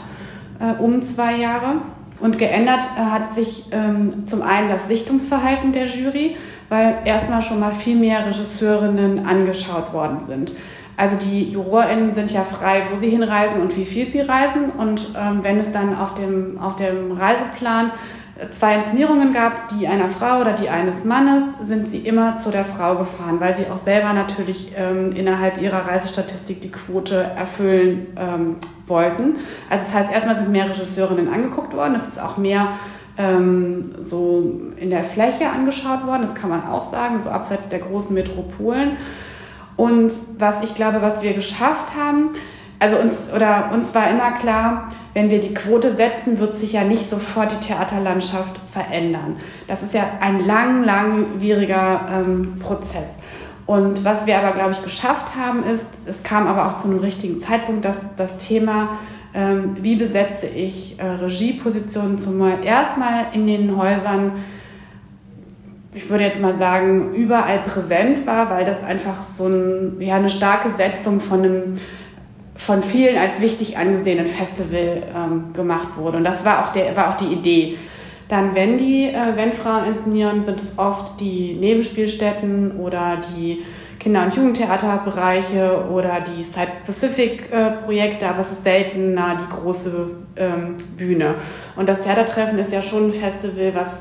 äh, 0.59 0.81
um 0.81 1.01
zwei 1.01 1.37
Jahre. 1.37 1.81
Und 2.19 2.39
geändert 2.39 2.83
äh, 2.97 3.01
hat 3.01 3.33
sich 3.33 3.65
ähm, 3.71 4.25
zum 4.25 4.41
einen 4.41 4.69
das 4.69 4.87
Sichtungsverhalten 4.87 5.71
der 5.71 5.85
Jury, 5.85 6.35
weil 6.69 6.97
erstmal 7.05 7.41
schon 7.41 7.59
mal 7.59 7.71
viel 7.71 7.95
mehr 7.95 8.25
Regisseurinnen 8.25 9.25
angeschaut 9.25 9.93
worden 9.93 10.21
sind. 10.25 10.53
Also 10.95 11.15
die 11.15 11.51
JurorInnen 11.51 12.11
sind 12.11 12.31
ja 12.31 12.43
frei, 12.43 12.81
wo 12.91 12.97
sie 12.97 13.09
hinreisen 13.09 13.61
und 13.61 13.77
wie 13.77 13.85
viel 13.85 14.07
sie 14.07 14.21
reisen. 14.21 14.71
Und 14.75 15.13
ähm, 15.15 15.39
wenn 15.43 15.59
es 15.59 15.71
dann 15.71 15.95
auf 15.95 16.15
dem, 16.15 16.57
auf 16.59 16.75
dem 16.75 17.11
Reiseplan 17.11 17.91
zwei 18.52 18.76
Inszenierungen 18.76 19.34
gab, 19.34 19.69
die 19.69 19.88
einer 19.88 20.08
Frau 20.08 20.41
oder 20.41 20.54
die 20.54 20.69
eines 20.69 21.04
Mannes, 21.04 21.43
sind 21.63 21.89
sie 21.89 22.00
immer 22.00 22.38
zu 22.38 22.52
der 22.52 22.65
Frau 22.65 22.95
gefahren, 22.95 23.39
weil 23.39 23.56
sie 23.56 23.65
auch 23.67 23.78
selber 23.84 24.13
natürlich 24.13 24.73
ähm, 24.78 25.12
innerhalb 25.13 25.62
ihrer 25.62 25.88
Reisestatistik 25.88 26.62
die 26.62 26.71
Quote 26.71 27.15
erfüllen 27.15 28.08
ähm, 28.15 28.56
wollten. 28.86 29.38
Also 29.69 29.86
das 29.86 29.93
heißt, 29.93 30.12
erstmal 30.12 30.36
sind 30.36 30.52
mehr 30.52 30.69
Regisseurinnen 30.69 31.34
angeguckt 31.34 31.76
worden, 31.76 31.95
es 31.95 32.08
ist 32.08 32.21
auch 32.21 32.38
mehr 32.38 32.73
ähm, 33.17 33.95
so 34.00 34.62
in 34.78 34.89
der 34.89 35.04
Fläche 35.04 35.50
angeschaut 35.50 36.06
worden, 36.06 36.23
das 36.23 36.36
kann 36.36 36.50
man 36.50 36.65
auch 36.65 36.91
sagen, 36.91 37.19
so 37.21 37.30
abseits 37.30 37.69
der 37.69 37.80
großen 37.80 38.13
Metropolen. 38.13 38.97
Und 39.76 40.12
was 40.39 40.63
ich 40.63 40.76
glaube, 40.76 41.02
was 41.02 41.21
wir 41.21 41.34
geschafft 41.34 41.95
haben, 41.95 42.32
also 42.79 42.97
uns 42.97 43.15
oder 43.35 43.71
uns 43.73 43.93
war 43.95 44.09
immer 44.09 44.31
klar, 44.31 44.89
wenn 45.13 45.29
wir 45.29 45.39
die 45.39 45.53
Quote 45.53 45.95
setzen, 45.95 46.39
wird 46.39 46.55
sich 46.55 46.73
ja 46.73 46.83
nicht 46.83 47.09
sofort 47.09 47.51
die 47.51 47.67
Theaterlandschaft 47.67 48.59
verändern. 48.71 49.37
Das 49.67 49.81
ist 49.81 49.93
ja 49.93 50.03
ein 50.19 50.45
lang, 50.45 50.83
langwieriger 50.83 52.01
ähm, 52.11 52.59
Prozess. 52.59 53.07
Und 53.65 54.05
was 54.05 54.25
wir 54.27 54.37
aber, 54.37 54.51
glaube 54.51 54.71
ich, 54.71 54.83
geschafft 54.83 55.35
haben, 55.35 55.63
ist, 55.63 55.87
es 56.05 56.23
kam 56.23 56.47
aber 56.47 56.67
auch 56.67 56.77
zu 56.77 56.87
einem 56.87 56.99
richtigen 56.99 57.39
Zeitpunkt, 57.39 57.83
dass 57.83 57.99
das 58.15 58.37
Thema, 58.37 58.97
ähm, 59.33 59.77
wie 59.81 59.95
besetze 59.95 60.47
ich 60.47 60.99
äh, 60.99 61.05
Regiepositionen 61.05 62.17
zumal 62.17 62.63
erstmal 62.63 63.25
in 63.33 63.47
den 63.47 63.75
Häusern, 63.75 64.43
ich 65.93 66.09
würde 66.09 66.25
jetzt 66.25 66.39
mal 66.39 66.53
sagen, 66.55 67.13
überall 67.15 67.59
präsent 67.59 68.27
war, 68.27 68.51
weil 68.51 68.63
das 68.63 68.83
einfach 68.83 69.21
so 69.23 69.47
ein, 69.47 69.99
ja, 69.99 70.15
eine 70.15 70.29
starke 70.29 70.69
Setzung 70.77 71.19
von 71.19 71.43
einem 71.43 71.75
von 72.57 72.81
vielen 72.81 73.17
als 73.17 73.39
wichtig 73.39 73.77
angesehenen 73.77 74.27
Festival 74.27 75.03
ähm, 75.15 75.53
gemacht 75.53 75.95
wurde. 75.95 76.17
Und 76.17 76.23
das 76.23 76.43
war 76.43 76.65
auch, 76.65 76.73
der, 76.73 76.95
war 76.95 77.09
auch 77.09 77.17
die 77.17 77.27
Idee. 77.27 77.77
Dann, 78.27 78.55
wenn 78.55 78.77
die, 78.77 79.05
äh, 79.05 79.35
wenn 79.35 79.53
Frauen 79.53 79.85
inszenieren, 79.85 80.41
sind 80.41 80.59
es 80.59 80.77
oft 80.77 81.19
die 81.19 81.53
Nebenspielstätten 81.53 82.79
oder 82.79 83.21
die 83.35 83.63
Kinder- 83.99 84.25
und 84.25 84.35
Jugendtheaterbereiche 84.35 85.85
oder 85.91 86.21
die 86.21 86.43
Site-Specific-Projekte, 86.43 88.27
aber 88.27 88.41
es 88.41 88.51
ist 88.51 88.63
seltener 88.63 89.37
die 89.41 89.55
große 89.55 90.11
ähm, 90.35 90.75
Bühne. 90.97 91.35
Und 91.75 91.87
das 91.89 92.01
Theatertreffen 92.01 92.59
ist 92.59 92.71
ja 92.71 92.81
schon 92.81 93.07
ein 93.07 93.13
Festival, 93.13 93.73
was 93.73 93.97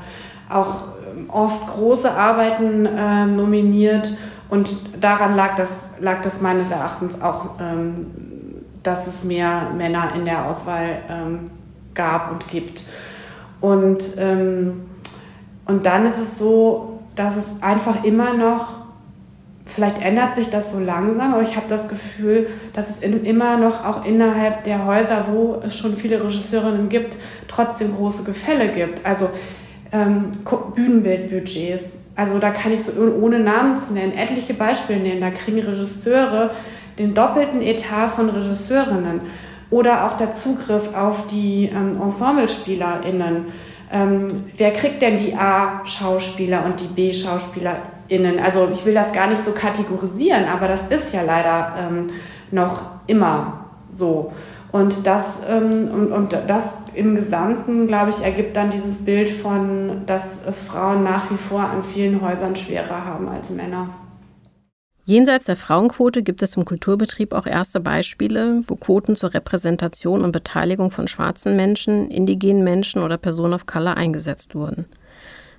auch 0.49 0.87
ähm, 1.11 1.29
oft 1.29 1.67
große 1.67 2.11
Arbeiten 2.11 2.85
äh, 2.85 3.25
nominiert 3.25 4.17
und 4.49 5.03
daran 5.03 5.35
lag 5.35 5.55
das, 5.55 5.69
lag 5.99 6.21
das 6.21 6.41
meines 6.41 6.71
Erachtens 6.71 7.21
auch 7.21 7.59
ähm, 7.59 8.07
dass 8.87 9.05
es 9.05 9.23
mehr 9.23 9.69
Männer 9.75 10.13
in 10.15 10.23
der 10.23 10.45
Auswahl 10.45 10.99
ähm, 11.09 11.51
gab 11.93 12.31
und 12.31 12.47
gibt. 12.47 12.83
Und, 13.59 14.15
ähm, 14.17 14.85
und 15.65 15.85
dann 15.85 16.05
ist 16.05 16.17
es 16.17 16.39
so, 16.39 17.01
dass 17.15 17.35
es 17.35 17.49
einfach 17.59 18.05
immer 18.05 18.33
noch, 18.33 18.77
vielleicht 19.65 20.01
ändert 20.01 20.35
sich 20.35 20.49
das 20.49 20.71
so 20.71 20.79
langsam, 20.79 21.33
aber 21.33 21.43
ich 21.43 21.57
habe 21.57 21.65
das 21.67 21.89
Gefühl, 21.89 22.47
dass 22.73 22.89
es 22.89 22.99
in, 22.99 23.25
immer 23.25 23.57
noch 23.57 23.83
auch 23.83 24.05
innerhalb 24.05 24.63
der 24.63 24.85
Häuser, 24.85 25.25
wo 25.29 25.61
es 25.65 25.75
schon 25.75 25.97
viele 25.97 26.23
Regisseurinnen 26.23 26.87
gibt, 26.87 27.17
trotzdem 27.49 27.93
große 27.93 28.23
Gefälle 28.23 28.69
gibt. 28.69 29.05
Also 29.05 29.29
ähm, 29.91 30.37
Bühnenbildbudgets. 30.75 31.97
Also 32.15 32.39
da 32.39 32.51
kann 32.51 32.71
ich 32.71 32.83
so 32.83 32.93
ohne 33.21 33.39
Namen 33.39 33.77
zu 33.77 33.93
nennen, 33.93 34.13
etliche 34.13 34.53
Beispiele 34.53 34.99
nennen. 35.01 35.21
Da 35.21 35.29
kriegen 35.31 35.59
Regisseure 35.59 36.51
den 36.97 37.13
doppelten 37.13 37.61
Etat 37.61 38.09
von 38.09 38.29
Regisseurinnen 38.29 39.21
oder 39.69 40.05
auch 40.05 40.17
der 40.17 40.33
Zugriff 40.33 40.95
auf 40.95 41.27
die 41.27 41.65
ähm, 41.73 42.01
EnsemblespielerInnen. 42.01 43.45
Ähm, 43.91 44.45
wer 44.55 44.71
kriegt 44.73 45.01
denn 45.01 45.17
die 45.17 45.35
A-Schauspieler 45.35 46.65
und 46.65 46.81
die 46.81 46.87
B-SchauspielerInnen? 46.87 48.39
Also 48.39 48.69
ich 48.71 48.85
will 48.85 48.93
das 48.93 49.11
gar 49.13 49.27
nicht 49.27 49.43
so 49.43 49.51
kategorisieren, 49.51 50.45
aber 50.45 50.67
das 50.67 50.81
ist 50.89 51.13
ja 51.13 51.21
leider 51.21 51.73
ähm, 51.79 52.07
noch 52.51 52.81
immer 53.07 53.65
so. 53.91 54.31
Und 54.71 55.05
das, 55.05 55.41
ähm, 55.49 55.89
und, 55.93 56.11
und 56.11 56.37
das 56.47 56.63
im 56.93 57.15
Gesamten, 57.15 57.87
glaube 57.87 58.09
ich, 58.09 58.23
ergibt 58.23 58.55
dann 58.55 58.71
dieses 58.71 59.05
Bild 59.05 59.29
von, 59.29 60.03
dass 60.05 60.39
es 60.45 60.63
Frauen 60.63 61.03
nach 61.03 61.29
wie 61.29 61.37
vor 61.37 61.61
an 61.61 61.83
vielen 61.83 62.21
Häusern 62.21 62.55
schwerer 62.55 63.05
haben 63.05 63.29
als 63.29 63.49
Männer. 63.49 63.89
Jenseits 65.07 65.45
der 65.45 65.55
Frauenquote 65.55 66.21
gibt 66.21 66.43
es 66.43 66.57
im 66.57 66.65
Kulturbetrieb 66.65 67.31
auch 67.31 67.47
erste 67.47 67.79
Beispiele, 67.79 68.61
wo 68.67 68.75
Quoten 68.75 69.15
zur 69.15 69.33
Repräsentation 69.33 70.21
und 70.21 70.33
Beteiligung 70.33 70.91
von 70.91 71.07
schwarzen 71.07 71.55
Menschen, 71.55 72.11
indigenen 72.11 72.61
Menschen 72.61 73.01
oder 73.01 73.17
Personen 73.17 73.53
of 73.53 73.65
Color 73.65 73.95
eingesetzt 73.95 74.53
wurden. 74.53 74.83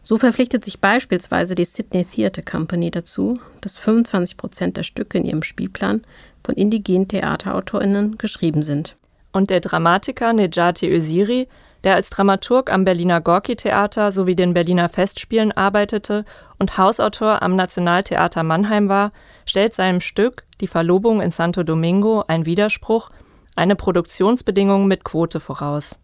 So 0.02 0.18
verpflichtet 0.18 0.66
sich 0.66 0.80
beispielsweise 0.80 1.54
die 1.54 1.64
Sydney 1.64 2.04
Theatre 2.04 2.42
Company 2.42 2.90
dazu, 2.90 3.40
dass 3.62 3.78
25 3.78 4.36
Prozent 4.36 4.76
der 4.76 4.82
Stücke 4.82 5.16
in 5.16 5.24
ihrem 5.24 5.42
Spielplan 5.42 6.02
von 6.44 6.54
indigenen 6.54 7.08
TheaterautorInnen 7.08 8.18
geschrieben 8.18 8.62
sind. 8.62 8.96
Und 9.32 9.48
der 9.48 9.60
Dramatiker 9.60 10.34
Nejati 10.34 10.94
Öziri, 10.94 11.48
der 11.88 11.94
als 11.94 12.10
Dramaturg 12.10 12.70
am 12.70 12.84
Berliner 12.84 13.22
Gorki-Theater 13.22 14.12
sowie 14.12 14.36
den 14.36 14.52
Berliner 14.52 14.90
Festspielen 14.90 15.52
arbeitete 15.52 16.26
und 16.58 16.76
Hausautor 16.76 17.40
am 17.40 17.56
Nationaltheater 17.56 18.42
Mannheim 18.42 18.90
war, 18.90 19.10
stellt 19.46 19.72
seinem 19.72 20.02
Stück 20.02 20.44
Die 20.60 20.66
Verlobung 20.66 21.22
in 21.22 21.30
Santo 21.30 21.62
Domingo 21.62 22.24
ein 22.28 22.44
Widerspruch, 22.44 23.08
eine 23.56 23.74
Produktionsbedingung 23.74 24.86
mit 24.86 25.02
Quote 25.02 25.40
voraus. 25.40 25.98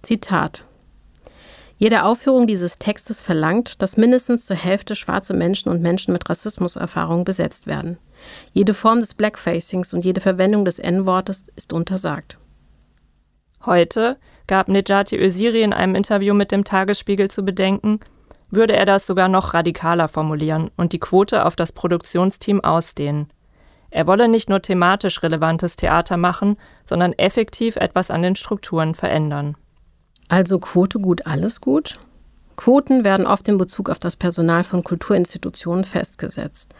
Zitat 0.00 0.64
jede 1.76 2.04
Aufführung 2.04 2.46
dieses 2.46 2.78
Textes 2.78 3.20
verlangt, 3.20 3.82
dass 3.82 3.98
mindestens 3.98 4.46
zur 4.46 4.56
Hälfte 4.56 4.94
schwarze 4.94 5.34
Menschen 5.34 5.68
und 5.68 5.82
Menschen 5.82 6.12
mit 6.12 6.30
Rassismuserfahrung 6.30 7.24
besetzt 7.24 7.66
werden. 7.66 7.98
Jede 8.52 8.72
Form 8.72 9.00
des 9.00 9.12
Blackfacings 9.12 9.92
und 9.92 10.02
jede 10.02 10.22
Verwendung 10.22 10.64
des 10.64 10.78
N-Wortes 10.78 11.44
ist 11.56 11.74
untersagt. 11.74 12.38
Heute 13.66 14.16
gab 14.50 14.66
Nejati 14.68 15.16
Öziri 15.16 15.62
in 15.62 15.72
einem 15.72 15.94
Interview 15.94 16.34
mit 16.34 16.50
dem 16.50 16.64
Tagesspiegel 16.64 17.30
zu 17.30 17.44
bedenken, 17.44 18.00
würde 18.50 18.74
er 18.74 18.84
das 18.84 19.06
sogar 19.06 19.28
noch 19.28 19.54
radikaler 19.54 20.08
formulieren 20.08 20.72
und 20.76 20.92
die 20.92 20.98
Quote 20.98 21.46
auf 21.46 21.54
das 21.54 21.70
Produktionsteam 21.70 22.60
ausdehnen. 22.60 23.28
Er 23.90 24.08
wolle 24.08 24.26
nicht 24.26 24.48
nur 24.48 24.60
thematisch 24.60 25.22
relevantes 25.22 25.76
Theater 25.76 26.16
machen, 26.16 26.56
sondern 26.84 27.12
effektiv 27.12 27.76
etwas 27.76 28.10
an 28.10 28.22
den 28.22 28.34
Strukturen 28.34 28.96
verändern. 28.96 29.56
Also 30.28 30.58
Quote 30.58 30.98
gut, 30.98 31.26
alles 31.26 31.60
gut? 31.60 32.00
Quoten 32.56 33.04
werden 33.04 33.26
oft 33.26 33.46
in 33.46 33.56
Bezug 33.56 33.88
auf 33.88 34.00
das 34.00 34.16
Personal 34.16 34.64
von 34.64 34.82
Kulturinstitutionen 34.82 35.84
festgesetzt. 35.84 36.74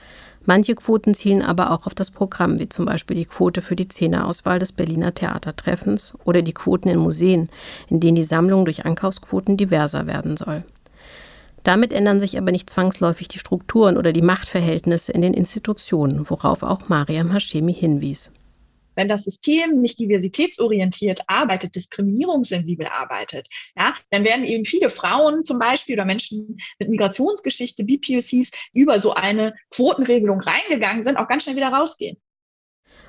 Manche 0.46 0.74
Quoten 0.74 1.14
zielen 1.14 1.42
aber 1.42 1.70
auch 1.70 1.86
auf 1.86 1.94
das 1.94 2.10
Programm, 2.10 2.58
wie 2.58 2.68
zum 2.68 2.86
Beispiel 2.86 3.16
die 3.16 3.26
Quote 3.26 3.60
für 3.60 3.76
die 3.76 3.88
Zehner-Auswahl 3.88 4.58
des 4.58 4.72
Berliner 4.72 5.14
Theatertreffens 5.14 6.14
oder 6.24 6.42
die 6.42 6.54
Quoten 6.54 6.88
in 6.88 6.98
Museen, 6.98 7.50
in 7.88 8.00
denen 8.00 8.16
die 8.16 8.24
Sammlung 8.24 8.64
durch 8.64 8.86
Ankaufsquoten 8.86 9.56
diverser 9.56 10.06
werden 10.06 10.36
soll. 10.36 10.64
Damit 11.62 11.92
ändern 11.92 12.20
sich 12.20 12.38
aber 12.38 12.52
nicht 12.52 12.70
zwangsläufig 12.70 13.28
die 13.28 13.38
Strukturen 13.38 13.98
oder 13.98 14.12
die 14.12 14.22
Machtverhältnisse 14.22 15.12
in 15.12 15.20
den 15.20 15.34
Institutionen, 15.34 16.28
worauf 16.30 16.62
auch 16.62 16.88
Mariam 16.88 17.32
Hashemi 17.32 17.74
hinwies. 17.74 18.30
Wenn 18.94 19.08
das 19.08 19.24
System 19.24 19.80
nicht 19.80 19.98
diversitätsorientiert 19.98 21.20
arbeitet, 21.26 21.74
diskriminierungssensibel 21.74 22.86
arbeitet, 22.86 23.48
ja, 23.76 23.94
dann 24.10 24.24
werden 24.24 24.44
eben 24.44 24.64
viele 24.64 24.90
Frauen 24.90 25.44
zum 25.44 25.58
Beispiel 25.58 25.94
oder 25.94 26.04
Menschen 26.04 26.58
mit 26.78 26.88
Migrationsgeschichte, 26.88 27.84
BPOCs, 27.84 28.50
über 28.72 29.00
so 29.00 29.14
eine 29.14 29.54
Quotenregelung 29.70 30.40
reingegangen 30.40 31.02
sind, 31.02 31.16
auch 31.16 31.28
ganz 31.28 31.44
schnell 31.44 31.56
wieder 31.56 31.72
rausgehen. 31.72 32.16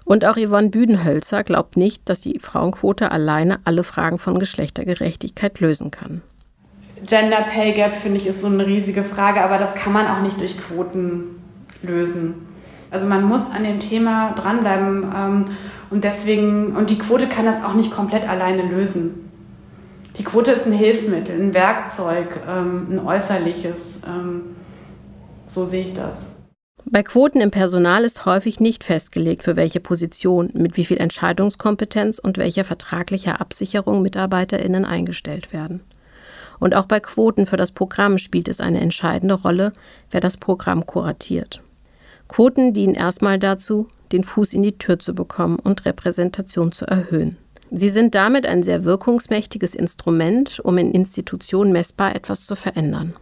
Und 0.03 0.25
auch 0.25 0.37
Yvonne 0.37 0.69
Büdenhölzer 0.69 1.43
glaubt 1.43 1.77
nicht, 1.77 2.09
dass 2.09 2.21
die 2.21 2.39
Frauenquote 2.39 3.11
alleine 3.11 3.59
alle 3.65 3.83
Fragen 3.83 4.17
von 4.17 4.39
Geschlechtergerechtigkeit 4.39 5.59
lösen 5.59 5.91
kann. 5.91 6.21
Gender 7.05 7.41
Pay 7.41 7.73
Gap, 7.73 7.95
finde 7.95 8.17
ich, 8.17 8.27
ist 8.27 8.41
so 8.41 8.47
eine 8.47 8.65
riesige 8.65 9.03
Frage, 9.03 9.41
aber 9.41 9.57
das 9.57 9.73
kann 9.75 9.93
man 9.93 10.07
auch 10.07 10.21
nicht 10.21 10.39
durch 10.39 10.57
Quoten 10.57 11.41
lösen. 11.81 12.47
Also 12.91 13.05
man 13.05 13.23
muss 13.23 13.49
an 13.51 13.63
dem 13.63 13.79
Thema 13.79 14.33
dranbleiben 14.33 15.11
ähm, 15.15 15.45
und 15.89 16.03
deswegen, 16.03 16.75
und 16.75 16.89
die 16.89 16.97
Quote 16.97 17.27
kann 17.27 17.45
das 17.45 17.63
auch 17.63 17.73
nicht 17.73 17.91
komplett 17.91 18.27
alleine 18.27 18.63
lösen. 18.63 19.31
Die 20.17 20.23
Quote 20.25 20.51
ist 20.51 20.65
ein 20.65 20.73
Hilfsmittel, 20.73 21.39
ein 21.39 21.53
Werkzeug, 21.53 22.41
ähm, 22.47 22.87
ein 22.91 22.99
äußerliches. 22.99 24.01
Ähm, 24.05 24.55
so 25.47 25.65
sehe 25.65 25.85
ich 25.85 25.93
das. 25.93 26.25
Bei 26.85 27.03
Quoten 27.03 27.39
im 27.39 27.51
Personal 27.51 28.03
ist 28.03 28.25
häufig 28.25 28.59
nicht 28.59 28.83
festgelegt, 28.83 29.43
für 29.43 29.55
welche 29.55 29.79
Position, 29.79 30.49
mit 30.53 30.75
wie 30.75 30.83
viel 30.83 30.97
Entscheidungskompetenz 30.97 32.19
und 32.19 32.37
welcher 32.37 32.65
vertraglicher 32.65 33.39
Absicherung 33.39 34.01
MitarbeiterInnen 34.01 34.83
eingestellt 34.83 35.53
werden. 35.53 35.81
Und 36.59 36.75
auch 36.75 36.85
bei 36.85 36.99
Quoten 36.99 37.45
für 37.45 37.57
das 37.57 37.71
Programm 37.71 38.17
spielt 38.17 38.47
es 38.47 38.59
eine 38.59 38.81
entscheidende 38.81 39.35
Rolle, 39.35 39.71
wer 40.09 40.19
das 40.19 40.37
Programm 40.37 40.85
kuratiert. 40.85 41.61
Quoten 42.31 42.73
dienen 42.73 42.95
erstmal 42.95 43.39
dazu, 43.39 43.89
den 44.13 44.23
Fuß 44.23 44.53
in 44.53 44.63
die 44.63 44.77
Tür 44.77 44.97
zu 44.99 45.13
bekommen 45.13 45.59
und 45.59 45.83
Repräsentation 45.83 46.71
zu 46.71 46.85
erhöhen. 46.85 47.35
Sie 47.71 47.89
sind 47.89 48.15
damit 48.15 48.45
ein 48.45 48.63
sehr 48.63 48.85
wirkungsmächtiges 48.85 49.75
Instrument, 49.75 50.61
um 50.61 50.77
in 50.77 50.93
Institutionen 50.93 51.73
messbar 51.73 52.15
etwas 52.15 52.45
zu 52.45 52.55
verändern. 52.55 53.15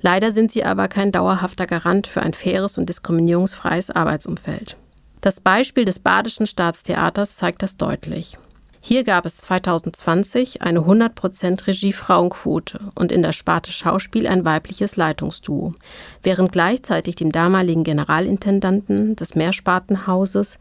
Leider 0.00 0.32
sind 0.32 0.50
sie 0.50 0.64
aber 0.64 0.88
kein 0.88 1.12
dauerhafter 1.12 1.68
Garant 1.68 2.08
für 2.08 2.22
ein 2.22 2.34
faires 2.34 2.76
und 2.76 2.88
diskriminierungsfreies 2.88 3.92
Arbeitsumfeld. 3.92 4.76
Das 5.20 5.38
Beispiel 5.38 5.84
des 5.84 6.00
Badischen 6.00 6.48
Staatstheaters 6.48 7.36
zeigt 7.36 7.62
das 7.62 7.76
deutlich. 7.76 8.36
Hier 8.82 9.04
gab 9.04 9.26
es 9.26 9.36
2020 9.36 10.62
eine 10.62 10.80
100% 10.80 11.66
Regie-Frauenquote 11.66 12.80
und 12.94 13.12
in 13.12 13.22
der 13.22 13.32
Sparte 13.32 13.70
Schauspiel 13.70 14.26
ein 14.26 14.46
weibliches 14.46 14.96
Leitungsduo, 14.96 15.74
während 16.22 16.50
gleichzeitig 16.52 17.14
dem 17.14 17.30
damaligen 17.30 17.84
Generalintendanten 17.84 19.16
des 19.16 19.34
Mehrspartenhauses 19.34 20.58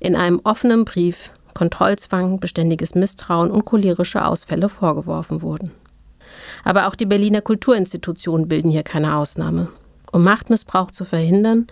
in 0.00 0.16
einem 0.16 0.40
offenen 0.44 0.84
Brief 0.84 1.30
Kontrollzwang, 1.54 2.40
beständiges 2.40 2.94
Misstrauen 2.94 3.50
und 3.50 3.64
cholerische 3.64 4.24
Ausfälle 4.24 4.68
vorgeworfen 4.68 5.40
wurden. 5.40 5.70
Aber 6.64 6.88
auch 6.88 6.94
die 6.94 7.06
Berliner 7.06 7.40
Kulturinstitutionen 7.40 8.48
bilden 8.48 8.70
hier 8.70 8.82
keine 8.82 9.16
Ausnahme. 9.16 9.68
Um 10.12 10.24
Machtmissbrauch 10.24 10.90
zu 10.90 11.06
verhindern, 11.06 11.66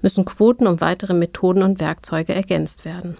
müssen 0.00 0.24
Quoten 0.24 0.66
um 0.66 0.80
weitere 0.80 1.12
Methoden 1.12 1.62
und 1.62 1.78
Werkzeuge 1.78 2.34
ergänzt 2.34 2.86
werden 2.86 3.18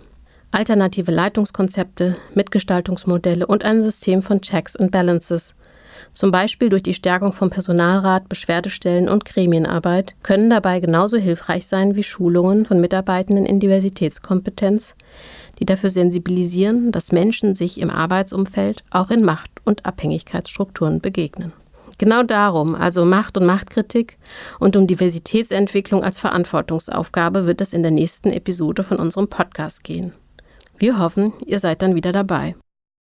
alternative 0.52 1.10
Leitungskonzepte, 1.10 2.16
Mitgestaltungsmodelle 2.34 3.46
und 3.46 3.64
ein 3.64 3.82
System 3.82 4.22
von 4.22 4.40
Checks 4.40 4.76
and 4.76 4.90
Balances, 4.90 5.54
zum 6.12 6.30
Beispiel 6.30 6.68
durch 6.68 6.82
die 6.82 6.94
Stärkung 6.94 7.32
von 7.32 7.50
Personalrat, 7.50 8.28
Beschwerdestellen 8.28 9.08
und 9.08 9.24
Gremienarbeit, 9.24 10.14
können 10.22 10.50
dabei 10.50 10.80
genauso 10.80 11.16
hilfreich 11.16 11.66
sein 11.66 11.96
wie 11.96 12.02
Schulungen 12.02 12.66
von 12.66 12.80
Mitarbeitenden 12.80 13.46
in 13.46 13.60
Diversitätskompetenz, 13.60 14.94
die 15.58 15.66
dafür 15.66 15.90
sensibilisieren, 15.90 16.92
dass 16.92 17.12
Menschen 17.12 17.54
sich 17.54 17.80
im 17.80 17.90
Arbeitsumfeld 17.90 18.84
auch 18.90 19.10
in 19.10 19.24
Macht- 19.24 19.50
und 19.64 19.86
Abhängigkeitsstrukturen 19.86 21.00
begegnen. 21.00 21.52
Genau 21.98 22.22
darum, 22.24 22.74
also 22.74 23.04
Macht 23.04 23.36
und 23.36 23.46
Machtkritik 23.46 24.18
und 24.58 24.76
um 24.76 24.86
Diversitätsentwicklung 24.86 26.02
als 26.02 26.18
Verantwortungsaufgabe, 26.18 27.46
wird 27.46 27.60
es 27.60 27.72
in 27.72 27.82
der 27.82 27.92
nächsten 27.92 28.30
Episode 28.32 28.82
von 28.82 28.98
unserem 28.98 29.28
Podcast 29.28 29.84
gehen. 29.84 30.12
Wir 30.78 30.98
hoffen, 30.98 31.32
ihr 31.44 31.58
seid 31.58 31.82
dann 31.82 31.94
wieder 31.94 32.12
dabei. 32.12 32.56